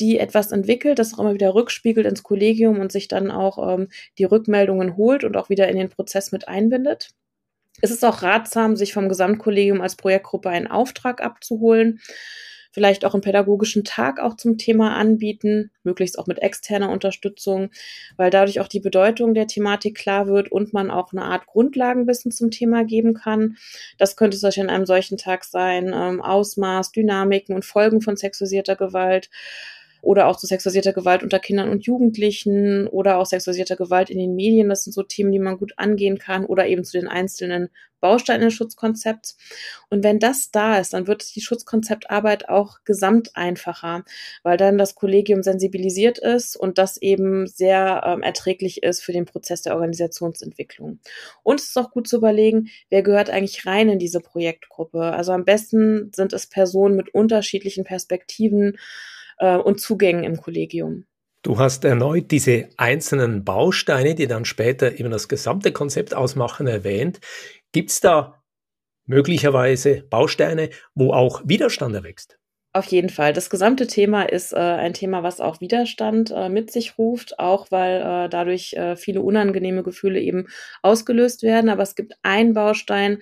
die 0.00 0.18
etwas 0.18 0.50
entwickelt, 0.50 0.98
das 0.98 1.14
auch 1.14 1.20
immer 1.20 1.34
wieder 1.34 1.54
rückspiegelt 1.54 2.06
ins 2.06 2.22
Kollegium 2.22 2.80
und 2.80 2.90
sich 2.90 3.08
dann 3.08 3.30
auch 3.30 3.74
ähm, 3.74 3.88
die 4.18 4.24
Rückmeldungen 4.24 4.96
holt 4.96 5.24
und 5.24 5.36
auch 5.36 5.50
wieder 5.50 5.68
in 5.68 5.76
den 5.76 5.90
Prozess 5.90 6.32
mit 6.32 6.48
einbindet. 6.48 7.10
Es 7.80 7.90
ist 7.90 8.04
auch 8.04 8.22
ratsam, 8.22 8.76
sich 8.76 8.92
vom 8.92 9.08
Gesamtkollegium 9.08 9.80
als 9.80 9.96
Projektgruppe 9.96 10.50
einen 10.50 10.66
Auftrag 10.66 11.22
abzuholen 11.22 12.00
vielleicht 12.72 13.04
auch 13.04 13.14
einen 13.14 13.22
pädagogischen 13.22 13.84
Tag 13.84 14.18
auch 14.18 14.36
zum 14.36 14.58
Thema 14.58 14.96
anbieten, 14.96 15.70
möglichst 15.84 16.18
auch 16.18 16.26
mit 16.26 16.40
externer 16.40 16.90
Unterstützung, 16.90 17.70
weil 18.16 18.30
dadurch 18.30 18.60
auch 18.60 18.68
die 18.68 18.80
Bedeutung 18.80 19.34
der 19.34 19.46
Thematik 19.46 19.96
klar 19.96 20.26
wird 20.26 20.50
und 20.50 20.72
man 20.72 20.90
auch 20.90 21.12
eine 21.12 21.22
Art 21.22 21.46
Grundlagenwissen 21.46 22.32
zum 22.32 22.50
Thema 22.50 22.84
geben 22.84 23.14
kann. 23.14 23.56
Das 23.98 24.16
könnte 24.16 24.36
es 24.36 24.58
an 24.58 24.70
einem 24.70 24.86
solchen 24.86 25.18
Tag 25.18 25.44
sein, 25.44 25.92
ähm, 25.94 26.20
Ausmaß, 26.20 26.92
Dynamiken 26.92 27.54
und 27.54 27.64
Folgen 27.64 28.00
von 28.00 28.16
sexualisierter 28.16 28.76
Gewalt 28.76 29.30
oder 30.02 30.26
auch 30.26 30.36
zu 30.36 30.46
sexualisierter 30.46 30.92
Gewalt 30.92 31.22
unter 31.22 31.38
Kindern 31.38 31.70
und 31.70 31.86
Jugendlichen 31.86 32.88
oder 32.88 33.18
auch 33.18 33.26
sexualisierter 33.26 33.76
Gewalt 33.76 34.10
in 34.10 34.18
den 34.18 34.34
Medien. 34.34 34.68
Das 34.68 34.84
sind 34.84 34.92
so 34.92 35.02
Themen, 35.02 35.32
die 35.32 35.38
man 35.38 35.56
gut 35.56 35.72
angehen 35.76 36.18
kann 36.18 36.44
oder 36.44 36.66
eben 36.66 36.84
zu 36.84 36.98
den 36.98 37.08
einzelnen 37.08 37.70
Bausteinen 38.00 38.42
des 38.42 38.54
Schutzkonzepts. 38.54 39.38
Und 39.88 40.02
wenn 40.02 40.18
das 40.18 40.50
da 40.50 40.78
ist, 40.78 40.92
dann 40.92 41.06
wird 41.06 41.34
die 41.34 41.40
Schutzkonzeptarbeit 41.40 42.48
auch 42.48 42.78
gesamt 42.84 43.30
einfacher, 43.34 44.04
weil 44.42 44.56
dann 44.58 44.76
das 44.76 44.96
Kollegium 44.96 45.42
sensibilisiert 45.42 46.18
ist 46.18 46.56
und 46.56 46.78
das 46.78 46.96
eben 47.00 47.46
sehr 47.46 48.02
ähm, 48.04 48.22
erträglich 48.22 48.82
ist 48.82 49.02
für 49.02 49.12
den 49.12 49.24
Prozess 49.24 49.62
der 49.62 49.74
Organisationsentwicklung. 49.74 50.98
Und 51.44 51.60
es 51.60 51.68
ist 51.68 51.78
auch 51.78 51.92
gut 51.92 52.08
zu 52.08 52.16
überlegen, 52.16 52.68
wer 52.90 53.02
gehört 53.02 53.30
eigentlich 53.30 53.64
rein 53.66 53.88
in 53.88 54.00
diese 54.00 54.20
Projektgruppe. 54.20 55.00
Also 55.00 55.30
am 55.30 55.44
besten 55.44 56.10
sind 56.12 56.32
es 56.32 56.48
Personen 56.48 56.96
mit 56.96 57.14
unterschiedlichen 57.14 57.84
Perspektiven, 57.84 58.78
äh, 59.38 59.56
und 59.56 59.80
Zugängen 59.80 60.24
im 60.24 60.36
Kollegium. 60.36 61.04
Du 61.42 61.58
hast 61.58 61.84
erneut 61.84 62.30
diese 62.30 62.68
einzelnen 62.76 63.44
Bausteine, 63.44 64.14
die 64.14 64.28
dann 64.28 64.44
später 64.44 64.98
eben 64.98 65.10
das 65.10 65.26
gesamte 65.26 65.72
Konzept 65.72 66.14
ausmachen, 66.14 66.68
erwähnt. 66.68 67.20
Gibt 67.72 67.90
es 67.90 68.00
da 68.00 68.42
möglicherweise 69.06 70.04
Bausteine, 70.08 70.70
wo 70.94 71.12
auch 71.12 71.42
Widerstand 71.44 71.96
erwächst? 71.96 72.38
Auf 72.74 72.86
jeden 72.86 73.10
Fall. 73.10 73.34
Das 73.34 73.50
gesamte 73.50 73.86
Thema 73.86 74.22
ist 74.22 74.52
äh, 74.52 74.56
ein 74.56 74.94
Thema, 74.94 75.22
was 75.22 75.40
auch 75.40 75.60
Widerstand 75.60 76.30
äh, 76.30 76.48
mit 76.48 76.70
sich 76.72 76.96
ruft, 76.96 77.38
auch 77.38 77.70
weil 77.70 78.00
äh, 78.00 78.28
dadurch 78.30 78.72
äh, 78.72 78.96
viele 78.96 79.20
unangenehme 79.20 79.82
Gefühle 79.82 80.20
eben 80.20 80.46
ausgelöst 80.80 81.42
werden. 81.42 81.68
Aber 81.68 81.82
es 81.82 81.96
gibt 81.96 82.14
einen 82.22 82.54
Baustein, 82.54 83.18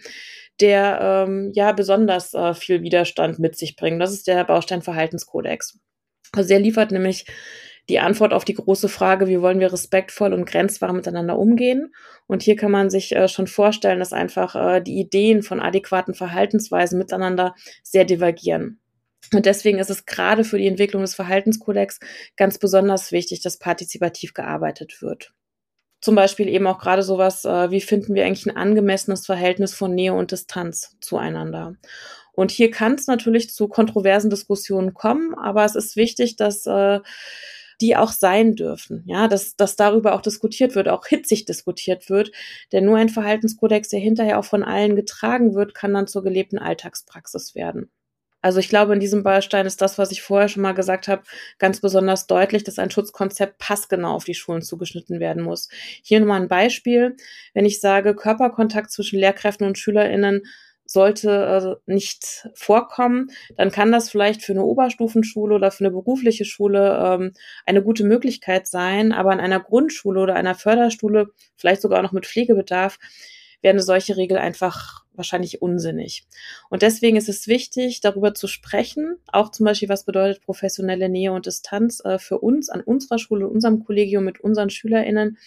der 0.60 1.26
ähm, 1.26 1.50
ja 1.52 1.72
besonders 1.72 2.32
äh, 2.32 2.54
viel 2.54 2.82
Widerstand 2.82 3.40
mit 3.40 3.56
sich 3.56 3.74
bringt. 3.74 4.00
Das 4.00 4.12
ist 4.12 4.28
der 4.28 4.44
Baustein 4.44 4.82
Verhaltenskodex. 4.82 5.80
Also 6.32 6.54
er 6.54 6.60
liefert 6.60 6.90
nämlich 6.90 7.26
die 7.88 7.98
Antwort 7.98 8.32
auf 8.32 8.44
die 8.44 8.54
große 8.54 8.88
Frage, 8.88 9.26
wie 9.26 9.40
wollen 9.40 9.58
wir 9.58 9.72
respektvoll 9.72 10.32
und 10.32 10.44
grenzwahr 10.44 10.92
miteinander 10.92 11.38
umgehen. 11.38 11.92
Und 12.26 12.42
hier 12.42 12.56
kann 12.56 12.70
man 12.70 12.88
sich 12.88 13.14
äh, 13.14 13.26
schon 13.26 13.48
vorstellen, 13.48 13.98
dass 13.98 14.12
einfach 14.12 14.54
äh, 14.54 14.80
die 14.80 15.00
Ideen 15.00 15.42
von 15.42 15.60
adäquaten 15.60 16.14
Verhaltensweisen 16.14 16.98
miteinander 16.98 17.54
sehr 17.82 18.04
divergieren. 18.04 18.78
Und 19.34 19.46
deswegen 19.46 19.78
ist 19.78 19.90
es 19.90 20.06
gerade 20.06 20.44
für 20.44 20.58
die 20.58 20.66
Entwicklung 20.66 21.02
des 21.02 21.14
Verhaltenskodex 21.14 22.00
ganz 22.36 22.58
besonders 22.58 23.12
wichtig, 23.12 23.42
dass 23.42 23.58
partizipativ 23.58 24.34
gearbeitet 24.34 25.02
wird. 25.02 25.32
Zum 26.00 26.14
Beispiel 26.14 26.48
eben 26.48 26.66
auch 26.66 26.78
gerade 26.78 27.02
sowas, 27.02 27.44
äh, 27.44 27.70
wie 27.70 27.80
finden 27.80 28.14
wir 28.14 28.24
eigentlich 28.24 28.46
ein 28.46 28.56
angemessenes 28.56 29.26
Verhältnis 29.26 29.74
von 29.74 29.94
Nähe 29.94 30.14
und 30.14 30.32
Distanz 30.32 30.96
zueinander. 31.00 31.74
Und 32.32 32.50
hier 32.50 32.70
kann 32.70 32.94
es 32.94 33.06
natürlich 33.06 33.50
zu 33.50 33.68
kontroversen 33.68 34.30
Diskussionen 34.30 34.94
kommen, 34.94 35.34
aber 35.34 35.64
es 35.64 35.74
ist 35.74 35.96
wichtig, 35.96 36.36
dass 36.36 36.66
äh, 36.66 37.00
die 37.80 37.96
auch 37.96 38.12
sein 38.12 38.56
dürfen, 38.56 39.04
ja, 39.06 39.26
dass, 39.26 39.56
dass 39.56 39.76
darüber 39.76 40.14
auch 40.14 40.20
diskutiert 40.20 40.74
wird, 40.74 40.88
auch 40.88 41.06
hitzig 41.06 41.46
diskutiert 41.46 42.10
wird. 42.10 42.30
Denn 42.72 42.84
nur 42.84 42.98
ein 42.98 43.08
Verhaltenskodex, 43.08 43.88
der 43.88 44.00
hinterher 44.00 44.38
auch 44.38 44.44
von 44.44 44.62
allen 44.62 44.96
getragen 44.96 45.54
wird, 45.54 45.74
kann 45.74 45.94
dann 45.94 46.06
zur 46.06 46.22
gelebten 46.22 46.58
Alltagspraxis 46.58 47.54
werden. 47.54 47.90
Also 48.42 48.58
ich 48.58 48.70
glaube, 48.70 48.94
in 48.94 49.00
diesem 49.00 49.22
Baustein 49.22 49.66
ist 49.66 49.82
das, 49.82 49.98
was 49.98 50.12
ich 50.12 50.22
vorher 50.22 50.48
schon 50.48 50.62
mal 50.62 50.72
gesagt 50.72 51.08
habe, 51.08 51.22
ganz 51.58 51.80
besonders 51.80 52.26
deutlich, 52.26 52.64
dass 52.64 52.78
ein 52.78 52.90
Schutzkonzept 52.90 53.58
passgenau 53.58 54.14
auf 54.14 54.24
die 54.24 54.34
Schulen 54.34 54.62
zugeschnitten 54.62 55.20
werden 55.20 55.42
muss. 55.42 55.68
Hier 56.02 56.20
nochmal 56.20 56.40
ein 56.40 56.48
Beispiel. 56.48 57.16
Wenn 57.52 57.66
ich 57.66 57.80
sage, 57.80 58.14
Körperkontakt 58.14 58.90
zwischen 58.90 59.18
Lehrkräften 59.18 59.66
und 59.66 59.78
SchülerInnen 59.78 60.42
sollte 60.90 61.78
äh, 61.86 61.92
nicht 61.92 62.48
vorkommen, 62.54 63.30
dann 63.56 63.70
kann 63.70 63.92
das 63.92 64.10
vielleicht 64.10 64.42
für 64.42 64.52
eine 64.52 64.64
Oberstufenschule 64.64 65.54
oder 65.54 65.70
für 65.70 65.84
eine 65.84 65.92
berufliche 65.92 66.44
Schule 66.44 67.00
ähm, 67.00 67.32
eine 67.64 67.80
gute 67.80 68.02
Möglichkeit 68.02 68.66
sein, 68.66 69.12
aber 69.12 69.32
in 69.32 69.38
einer 69.38 69.60
Grundschule 69.60 70.20
oder 70.20 70.34
einer 70.34 70.56
Förderschule, 70.56 71.28
vielleicht 71.54 71.82
sogar 71.82 72.00
auch 72.00 72.02
noch 72.02 72.10
mit 72.10 72.26
Pflegebedarf, 72.26 72.98
wäre 73.62 73.72
eine 73.72 73.82
solche 73.82 74.16
Regel 74.16 74.36
einfach 74.38 75.04
wahrscheinlich 75.14 75.62
unsinnig. 75.62 76.26
Und 76.70 76.82
deswegen 76.82 77.16
ist 77.16 77.28
es 77.28 77.46
wichtig, 77.46 78.00
darüber 78.00 78.34
zu 78.34 78.48
sprechen, 78.48 79.16
auch 79.28 79.52
zum 79.52 79.66
Beispiel, 79.66 79.88
was 79.88 80.04
bedeutet 80.04 80.42
professionelle 80.42 81.08
Nähe 81.08 81.30
und 81.30 81.46
Distanz 81.46 82.04
äh, 82.04 82.18
für 82.18 82.38
uns 82.38 82.68
an 82.68 82.80
unserer 82.80 83.18
Schule, 83.18 83.46
unserem 83.46 83.84
Kollegium 83.84 84.24
mit 84.24 84.40
unseren 84.40 84.70
SchülerInnen 84.70 85.38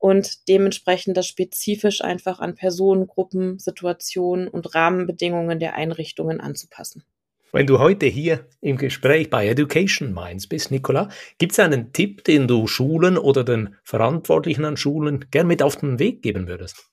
und 0.00 0.48
dementsprechend 0.48 1.16
das 1.16 1.28
spezifisch 1.28 2.02
einfach 2.02 2.40
an 2.40 2.56
Personen, 2.56 3.06
Gruppen, 3.06 3.58
Situationen 3.58 4.48
und 4.48 4.74
Rahmenbedingungen 4.74 5.60
der 5.60 5.76
Einrichtungen 5.76 6.40
anzupassen. 6.40 7.04
Wenn 7.52 7.66
du 7.66 7.78
heute 7.78 8.06
hier 8.06 8.46
im 8.60 8.76
Gespräch 8.76 9.28
bei 9.28 9.46
Education 9.48 10.14
Minds 10.14 10.46
bist, 10.46 10.70
Nicola, 10.70 11.10
gibt 11.38 11.52
es 11.52 11.58
einen 11.58 11.92
Tipp, 11.92 12.24
den 12.24 12.48
du 12.48 12.66
Schulen 12.66 13.18
oder 13.18 13.44
den 13.44 13.76
Verantwortlichen 13.82 14.64
an 14.64 14.76
Schulen 14.76 15.26
gern 15.30 15.46
mit 15.46 15.62
auf 15.62 15.76
den 15.76 15.98
Weg 15.98 16.22
geben 16.22 16.48
würdest? 16.48 16.89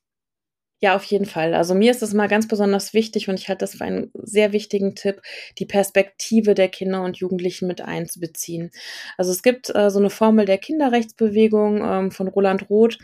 Ja, 0.80 0.96
auf 0.96 1.04
jeden 1.06 1.26
Fall. 1.26 1.56
Also 1.56 1.74
mir 1.74 1.90
ist 1.90 2.04
es 2.04 2.14
mal 2.14 2.28
ganz 2.28 2.48
besonders 2.48 2.94
wichtig 2.94 3.30
und 3.30 3.40
ich 3.40 3.50
halte 3.50 3.62
das 3.62 3.76
für 3.76 3.84
einen 3.86 4.12
sehr 4.14 4.52
wichtigen 4.54 4.94
Tipp, 4.94 5.22
die 5.58 5.66
Perspektive 5.66 6.54
der 6.54 6.68
Kinder 6.70 7.02
und 7.04 7.18
Jugendlichen 7.18 7.68
mit 7.68 7.82
einzubeziehen. 7.82 8.70
Also 9.18 9.32
es 9.32 9.42
gibt 9.42 9.74
äh, 9.76 9.90
so 9.90 9.98
eine 9.98 10.12
Formel 10.12 10.46
der 10.46 10.60
Kinderrechtsbewegung 10.60 11.82
ähm, 11.84 12.12
von 12.12 12.28
Roland 12.28 12.70
Roth, 12.70 13.00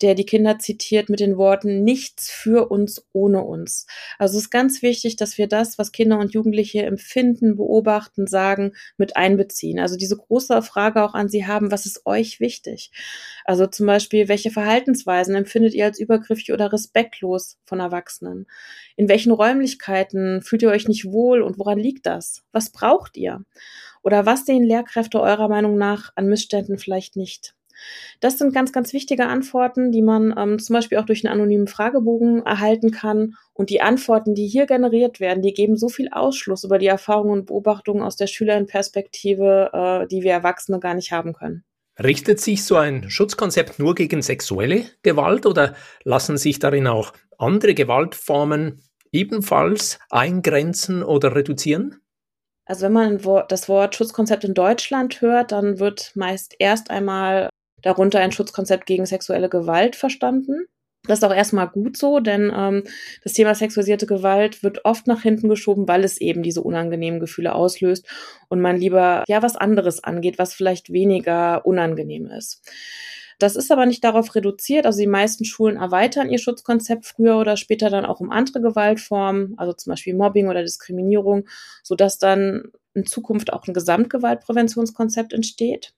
der 0.00 0.14
die 0.14 0.26
Kinder 0.26 0.60
zitiert 0.60 1.08
mit 1.08 1.18
den 1.18 1.36
Worten 1.36 1.82
nichts 1.82 2.30
für 2.30 2.70
uns 2.70 3.04
ohne 3.12 3.42
uns. 3.42 3.86
Also 4.20 4.38
es 4.38 4.44
ist 4.44 4.50
ganz 4.50 4.80
wichtig, 4.82 5.16
dass 5.16 5.38
wir 5.38 5.48
das, 5.48 5.76
was 5.76 5.90
Kinder 5.90 6.20
und 6.20 6.34
Jugendliche 6.34 6.82
empfinden, 6.82 7.56
beobachten, 7.56 8.28
sagen, 8.28 8.74
mit 8.96 9.16
einbeziehen. 9.16 9.80
Also 9.80 9.96
diese 9.96 10.16
große 10.16 10.62
Frage 10.62 11.02
auch 11.02 11.14
an 11.14 11.28
sie 11.28 11.48
haben, 11.48 11.72
was 11.72 11.84
ist 11.84 12.06
euch 12.06 12.38
wichtig? 12.38 12.92
Also 13.44 13.66
zum 13.66 13.86
Beispiel, 13.86 14.28
welche 14.28 14.50
Verhaltensweisen 14.50 15.34
empfindet 15.34 15.74
ihr 15.74 15.84
als 15.86 15.98
übergriffig 15.98 16.52
oder 16.52 16.72
respektlos 16.72 17.07
von 17.64 17.80
Erwachsenen? 17.80 18.46
In 18.96 19.08
welchen 19.08 19.32
Räumlichkeiten 19.32 20.42
fühlt 20.42 20.62
ihr 20.62 20.70
euch 20.70 20.88
nicht 20.88 21.10
wohl 21.10 21.42
und 21.42 21.58
woran 21.58 21.78
liegt 21.78 22.06
das? 22.06 22.44
Was 22.52 22.70
braucht 22.70 23.16
ihr? 23.16 23.44
Oder 24.02 24.26
was 24.26 24.46
sehen 24.46 24.62
Lehrkräfte 24.62 25.20
eurer 25.20 25.48
Meinung 25.48 25.76
nach 25.76 26.12
an 26.16 26.28
Missständen 26.28 26.78
vielleicht 26.78 27.16
nicht? 27.16 27.54
Das 28.20 28.38
sind 28.38 28.52
ganz, 28.52 28.72
ganz 28.72 28.92
wichtige 28.92 29.26
Antworten, 29.26 29.92
die 29.92 30.02
man 30.02 30.34
ähm, 30.36 30.58
zum 30.58 30.74
Beispiel 30.74 30.98
auch 30.98 31.06
durch 31.06 31.24
einen 31.24 31.32
anonymen 31.32 31.68
Fragebogen 31.68 32.44
erhalten 32.44 32.90
kann. 32.90 33.34
Und 33.52 33.70
die 33.70 33.80
Antworten, 33.80 34.34
die 34.34 34.46
hier 34.46 34.66
generiert 34.66 35.20
werden, 35.20 35.42
die 35.42 35.54
geben 35.54 35.76
so 35.76 35.88
viel 35.88 36.08
Ausschluss 36.10 36.64
über 36.64 36.78
die 36.78 36.86
Erfahrungen 36.86 37.40
und 37.40 37.46
Beobachtungen 37.46 38.02
aus 38.02 38.16
der 38.16 38.26
Schülerinperspektive, 38.26 39.70
äh, 39.72 40.06
die 40.08 40.22
wir 40.22 40.32
Erwachsene 40.32 40.80
gar 40.80 40.94
nicht 40.94 41.12
haben 41.12 41.32
können. 41.32 41.64
Richtet 42.02 42.40
sich 42.40 42.64
so 42.64 42.76
ein 42.76 43.10
Schutzkonzept 43.10 43.78
nur 43.78 43.94
gegen 43.94 44.22
sexuelle 44.22 44.84
Gewalt 45.02 45.46
oder 45.46 45.74
lassen 46.04 46.36
sich 46.36 46.58
darin 46.58 46.86
auch 46.86 47.12
andere 47.38 47.74
Gewaltformen 47.74 48.82
ebenfalls 49.10 49.98
eingrenzen 50.10 51.02
oder 51.02 51.34
reduzieren? 51.34 52.00
Also 52.66 52.82
wenn 52.82 52.92
man 52.92 53.18
das 53.48 53.68
Wort 53.68 53.96
Schutzkonzept 53.96 54.44
in 54.44 54.54
Deutschland 54.54 55.20
hört, 55.22 55.52
dann 55.52 55.78
wird 55.78 56.12
meist 56.14 56.54
erst 56.58 56.90
einmal 56.90 57.48
darunter 57.82 58.20
ein 58.20 58.32
Schutzkonzept 58.32 58.86
gegen 58.86 59.06
sexuelle 59.06 59.48
Gewalt 59.48 59.96
verstanden. 59.96 60.66
Das 61.08 61.18
ist 61.18 61.24
auch 61.24 61.34
erstmal 61.34 61.68
gut 61.68 61.96
so, 61.96 62.20
denn 62.20 62.52
ähm, 62.54 62.84
das 63.24 63.32
Thema 63.32 63.54
sexualisierte 63.54 64.06
Gewalt 64.06 64.62
wird 64.62 64.84
oft 64.84 65.06
nach 65.06 65.22
hinten 65.22 65.48
geschoben, 65.48 65.88
weil 65.88 66.04
es 66.04 66.20
eben 66.20 66.42
diese 66.42 66.62
unangenehmen 66.62 67.18
Gefühle 67.18 67.54
auslöst 67.54 68.06
und 68.48 68.60
man 68.60 68.76
lieber 68.76 69.24
ja 69.26 69.42
was 69.42 69.56
anderes 69.56 70.04
angeht, 70.04 70.38
was 70.38 70.54
vielleicht 70.54 70.92
weniger 70.92 71.66
unangenehm 71.66 72.26
ist. 72.26 72.62
Das 73.38 73.54
ist 73.54 73.70
aber 73.70 73.86
nicht 73.86 74.02
darauf 74.02 74.34
reduziert. 74.34 74.84
Also 74.84 74.98
die 75.00 75.06
meisten 75.06 75.44
Schulen 75.44 75.76
erweitern 75.76 76.28
ihr 76.28 76.38
Schutzkonzept 76.38 77.06
früher 77.06 77.38
oder 77.38 77.56
später 77.56 77.88
dann 77.88 78.04
auch 78.04 78.20
um 78.20 78.30
andere 78.30 78.60
Gewaltformen, 78.60 79.54
also 79.56 79.72
zum 79.72 79.92
Beispiel 79.92 80.14
Mobbing 80.14 80.48
oder 80.48 80.62
Diskriminierung, 80.62 81.48
sodass 81.84 82.18
dann 82.18 82.72
in 82.94 83.06
Zukunft 83.06 83.52
auch 83.52 83.66
ein 83.66 83.74
Gesamtgewaltpräventionskonzept 83.74 85.32
entsteht. 85.32 85.94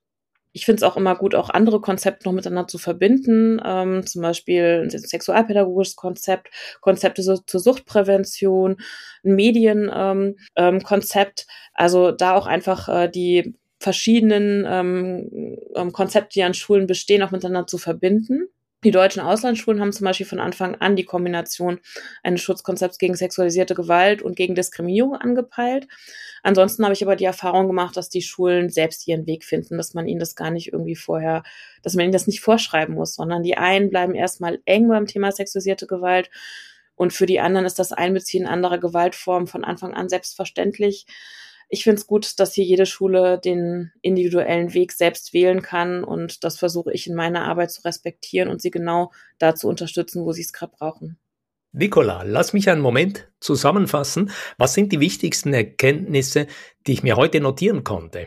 Ich 0.52 0.64
finde 0.64 0.78
es 0.78 0.82
auch 0.82 0.96
immer 0.96 1.14
gut, 1.16 1.34
auch 1.34 1.50
andere 1.50 1.80
Konzepte 1.80 2.26
noch 2.26 2.32
miteinander 2.32 2.68
zu 2.68 2.78
verbinden, 2.78 3.60
ähm, 3.64 4.04
zum 4.06 4.22
Beispiel 4.22 4.82
ein 4.84 4.90
sexualpädagogisches 4.90 5.96
Konzept, 5.96 6.48
Konzepte 6.80 7.22
so, 7.22 7.36
zur 7.36 7.60
Suchtprävention, 7.60 8.76
ein 9.24 9.34
Medienkonzept. 9.34 10.46
Ähm, 10.56 10.74
ähm, 10.76 11.54
also 11.74 12.10
da 12.10 12.34
auch 12.34 12.46
einfach 12.46 12.88
äh, 12.88 13.08
die 13.08 13.54
verschiedenen 13.78 14.66
ähm, 14.68 15.58
ähm, 15.74 15.92
Konzepte, 15.92 16.34
die 16.34 16.42
an 16.42 16.54
Schulen 16.54 16.86
bestehen, 16.86 17.22
auch 17.22 17.30
miteinander 17.30 17.66
zu 17.66 17.78
verbinden. 17.78 18.48
Die 18.82 18.90
deutschen 18.92 19.20
Auslandsschulen 19.20 19.80
haben 19.80 19.92
zum 19.92 20.06
Beispiel 20.06 20.24
von 20.24 20.40
Anfang 20.40 20.74
an 20.76 20.96
die 20.96 21.04
Kombination 21.04 21.80
eines 22.22 22.40
Schutzkonzepts 22.40 22.96
gegen 22.96 23.14
sexualisierte 23.14 23.74
Gewalt 23.74 24.22
und 24.22 24.36
gegen 24.36 24.54
Diskriminierung 24.54 25.14
angepeilt. 25.16 25.86
Ansonsten 26.42 26.84
habe 26.84 26.94
ich 26.94 27.02
aber 27.02 27.16
die 27.16 27.26
Erfahrung 27.26 27.66
gemacht, 27.66 27.96
dass 27.98 28.08
die 28.08 28.22
Schulen 28.22 28.70
selbst 28.70 29.06
ihren 29.06 29.26
Weg 29.26 29.44
finden, 29.44 29.76
dass 29.76 29.92
man 29.92 30.08
ihnen 30.08 30.20
das 30.20 30.34
gar 30.34 30.50
nicht 30.50 30.72
irgendwie 30.72 30.96
vorher, 30.96 31.42
dass 31.82 31.94
man 31.94 32.04
ihnen 32.04 32.12
das 32.12 32.26
nicht 32.26 32.40
vorschreiben 32.40 32.94
muss, 32.94 33.16
sondern 33.16 33.42
die 33.42 33.58
einen 33.58 33.90
bleiben 33.90 34.14
erstmal 34.14 34.60
eng 34.64 34.88
beim 34.88 35.06
Thema 35.06 35.30
sexualisierte 35.30 35.86
Gewalt 35.86 36.30
und 37.00 37.14
für 37.14 37.24
die 37.24 37.40
anderen 37.40 37.64
ist 37.64 37.78
das 37.78 37.92
Einbeziehen 37.92 38.46
anderer 38.46 38.76
Gewaltformen 38.76 39.46
von 39.46 39.64
Anfang 39.64 39.94
an 39.94 40.10
selbstverständlich 40.10 41.06
ich 41.70 41.84
finde 41.84 42.00
es 42.00 42.06
gut, 42.06 42.38
dass 42.40 42.52
hier 42.52 42.64
jede 42.64 42.84
Schule 42.84 43.38
den 43.38 43.92
individuellen 44.02 44.74
Weg 44.74 44.92
selbst 44.92 45.32
wählen 45.32 45.62
kann 45.62 46.02
und 46.02 46.42
das 46.42 46.58
versuche 46.58 46.92
ich 46.92 47.06
in 47.06 47.14
meiner 47.14 47.44
Arbeit 47.44 47.70
zu 47.70 47.82
respektieren 47.82 48.48
und 48.48 48.60
sie 48.60 48.72
genau 48.72 49.12
da 49.38 49.54
zu 49.54 49.68
unterstützen, 49.68 50.24
wo 50.24 50.32
sie 50.32 50.42
es 50.42 50.52
gerade 50.52 50.72
brauchen. 50.76 51.18
Nicola, 51.72 52.24
lass 52.24 52.52
mich 52.52 52.68
einen 52.68 52.80
Moment 52.80 53.30
zusammenfassen. 53.38 54.32
Was 54.58 54.74
sind 54.74 54.90
die 54.90 54.98
wichtigsten 54.98 55.54
Erkenntnisse, 55.54 56.48
die 56.88 56.92
ich 56.92 57.04
mir 57.04 57.14
heute 57.14 57.40
notieren 57.40 57.84
konnte? 57.84 58.26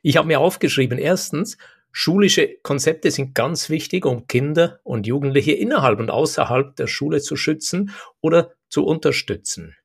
Ich 0.00 0.16
habe 0.16 0.28
mir 0.28 0.40
aufgeschrieben, 0.40 0.98
erstens, 0.98 1.58
schulische 1.92 2.56
Konzepte 2.62 3.10
sind 3.10 3.34
ganz 3.34 3.68
wichtig, 3.68 4.06
um 4.06 4.26
Kinder 4.26 4.80
und 4.82 5.06
Jugendliche 5.06 5.52
innerhalb 5.52 6.00
und 6.00 6.10
außerhalb 6.10 6.74
der 6.76 6.86
Schule 6.86 7.20
zu 7.20 7.36
schützen 7.36 7.90
oder 8.22 8.54
zu 8.70 8.86
unterstützen. 8.86 9.76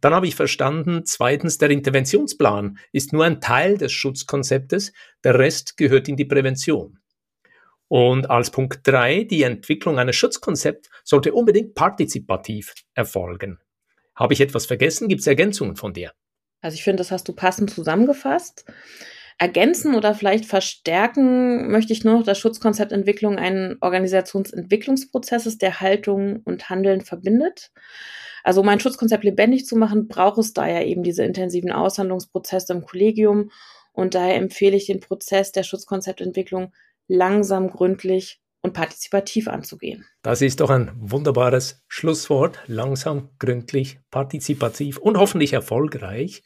Dann 0.00 0.14
habe 0.14 0.26
ich 0.26 0.34
verstanden, 0.34 1.04
zweitens, 1.04 1.58
der 1.58 1.70
Interventionsplan 1.70 2.78
ist 2.92 3.12
nur 3.12 3.24
ein 3.24 3.40
Teil 3.40 3.78
des 3.78 3.92
Schutzkonzeptes, 3.92 4.92
der 5.22 5.38
Rest 5.38 5.76
gehört 5.76 6.08
in 6.08 6.16
die 6.16 6.24
Prävention. 6.24 6.98
Und 7.88 8.30
als 8.30 8.50
Punkt 8.50 8.80
drei, 8.82 9.24
die 9.24 9.42
Entwicklung 9.42 9.98
eines 9.98 10.16
Schutzkonzepts 10.16 10.88
sollte 11.04 11.32
unbedingt 11.32 11.74
partizipativ 11.74 12.74
erfolgen. 12.94 13.58
Habe 14.14 14.32
ich 14.32 14.40
etwas 14.40 14.66
vergessen? 14.66 15.08
Gibt 15.08 15.20
es 15.20 15.26
Ergänzungen 15.26 15.76
von 15.76 15.92
dir? 15.92 16.12
Also 16.60 16.76
ich 16.76 16.84
finde, 16.84 16.98
das 16.98 17.10
hast 17.10 17.28
du 17.28 17.34
passend 17.34 17.70
zusammengefasst. 17.70 18.64
Ergänzen 19.38 19.94
oder 19.94 20.14
vielleicht 20.14 20.46
verstärken 20.46 21.70
möchte 21.70 21.92
ich 21.92 22.04
nur 22.04 22.14
noch 22.14 22.22
das 22.22 22.38
Schutzkonzept 22.38 22.92
Entwicklung 22.92 23.36
ein 23.36 23.76
Organisationsentwicklungsprozess 23.80 25.46
ist, 25.46 25.62
der 25.62 25.80
Haltung 25.80 26.40
und 26.44 26.70
Handeln 26.70 27.00
verbindet. 27.00 27.72
Also 28.44 28.60
um 28.60 28.68
ein 28.68 28.78
Schutzkonzept 28.78 29.24
lebendig 29.24 29.66
zu 29.66 29.76
machen, 29.76 30.06
braucht 30.06 30.38
es 30.38 30.52
da 30.52 30.66
ja 30.68 30.82
eben 30.82 31.02
diese 31.02 31.24
intensiven 31.24 31.72
Aushandlungsprozesse 31.72 32.74
im 32.74 32.84
Kollegium. 32.84 33.50
Und 33.92 34.14
daher 34.14 34.36
empfehle 34.36 34.76
ich 34.76 34.86
den 34.86 35.00
Prozess 35.00 35.50
der 35.50 35.62
Schutzkonzeptentwicklung 35.62 36.72
langsam, 37.08 37.70
gründlich 37.70 38.40
und 38.64 38.72
partizipativ 38.72 39.46
anzugehen. 39.46 40.06
Das 40.22 40.40
ist 40.40 40.60
doch 40.60 40.70
ein 40.70 40.90
wunderbares 40.96 41.84
Schlusswort. 41.86 42.60
Langsam, 42.66 43.28
gründlich, 43.38 44.00
partizipativ 44.10 44.96
und 44.96 45.18
hoffentlich 45.18 45.52
erfolgreich. 45.52 46.42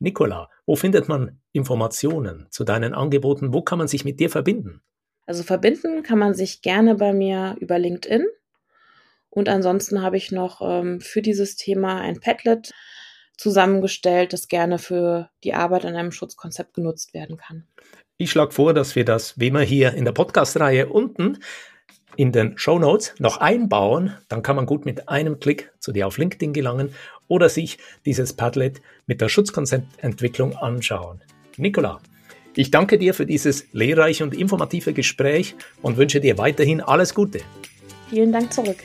Nicola, 0.00 0.50
wo 0.66 0.74
findet 0.74 1.08
man 1.08 1.40
Informationen 1.52 2.48
zu 2.50 2.64
deinen 2.64 2.92
Angeboten? 2.92 3.54
Wo 3.54 3.62
kann 3.62 3.78
man 3.78 3.86
sich 3.86 4.04
mit 4.04 4.18
dir 4.18 4.30
verbinden? 4.30 4.82
Also 5.26 5.44
verbinden 5.44 6.02
kann 6.02 6.18
man 6.18 6.34
sich 6.34 6.60
gerne 6.60 6.96
bei 6.96 7.12
mir 7.12 7.54
über 7.60 7.78
LinkedIn. 7.78 8.26
Und 9.28 9.48
ansonsten 9.48 10.02
habe 10.02 10.16
ich 10.16 10.32
noch 10.32 10.60
ähm, 10.62 11.00
für 11.00 11.22
dieses 11.22 11.54
Thema 11.54 12.00
ein 12.00 12.18
Padlet 12.18 12.72
zusammengestellt, 13.36 14.32
das 14.32 14.48
gerne 14.48 14.80
für 14.80 15.30
die 15.44 15.54
Arbeit 15.54 15.84
an 15.84 15.94
einem 15.94 16.10
Schutzkonzept 16.10 16.74
genutzt 16.74 17.14
werden 17.14 17.36
kann. 17.36 17.68
Ich 18.20 18.32
schlage 18.32 18.52
vor, 18.52 18.74
dass 18.74 18.96
wir 18.96 19.06
das, 19.06 19.40
wie 19.40 19.46
immer 19.46 19.62
hier 19.62 19.94
in 19.94 20.04
der 20.04 20.12
Podcast-Reihe 20.12 20.88
unten 20.90 21.38
in 22.16 22.32
den 22.32 22.58
Show 22.58 22.78
Notes 22.78 23.14
noch 23.18 23.38
einbauen. 23.38 24.12
Dann 24.28 24.42
kann 24.42 24.56
man 24.56 24.66
gut 24.66 24.84
mit 24.84 25.08
einem 25.08 25.40
Klick 25.40 25.72
zu 25.78 25.90
dir 25.90 26.06
auf 26.06 26.18
LinkedIn 26.18 26.52
gelangen 26.52 26.94
oder 27.28 27.48
sich 27.48 27.78
dieses 28.04 28.34
Padlet 28.34 28.82
mit 29.06 29.22
der 29.22 29.30
Schutzkonzeptentwicklung 29.30 30.54
anschauen. 30.54 31.22
Nicola, 31.56 31.98
ich 32.54 32.70
danke 32.70 32.98
dir 32.98 33.14
für 33.14 33.24
dieses 33.24 33.64
lehrreiche 33.72 34.22
und 34.22 34.34
informative 34.34 34.92
Gespräch 34.92 35.54
und 35.80 35.96
wünsche 35.96 36.20
dir 36.20 36.36
weiterhin 36.36 36.82
alles 36.82 37.14
Gute. 37.14 37.40
Vielen 38.10 38.32
Dank 38.32 38.52
zurück. 38.52 38.80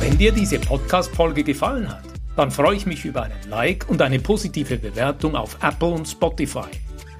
Wenn 0.00 0.16
dir 0.16 0.32
diese 0.32 0.58
Podcast-Folge 0.58 1.44
gefallen 1.44 1.90
hat, 1.90 2.04
dann 2.36 2.50
freue 2.50 2.74
ich 2.74 2.86
mich 2.86 3.04
über 3.04 3.24
einen 3.24 3.50
Like 3.50 3.84
und 3.90 4.00
eine 4.00 4.18
positive 4.18 4.78
Bewertung 4.78 5.36
auf 5.36 5.58
Apple 5.62 5.88
und 5.88 6.08
Spotify. 6.08 6.70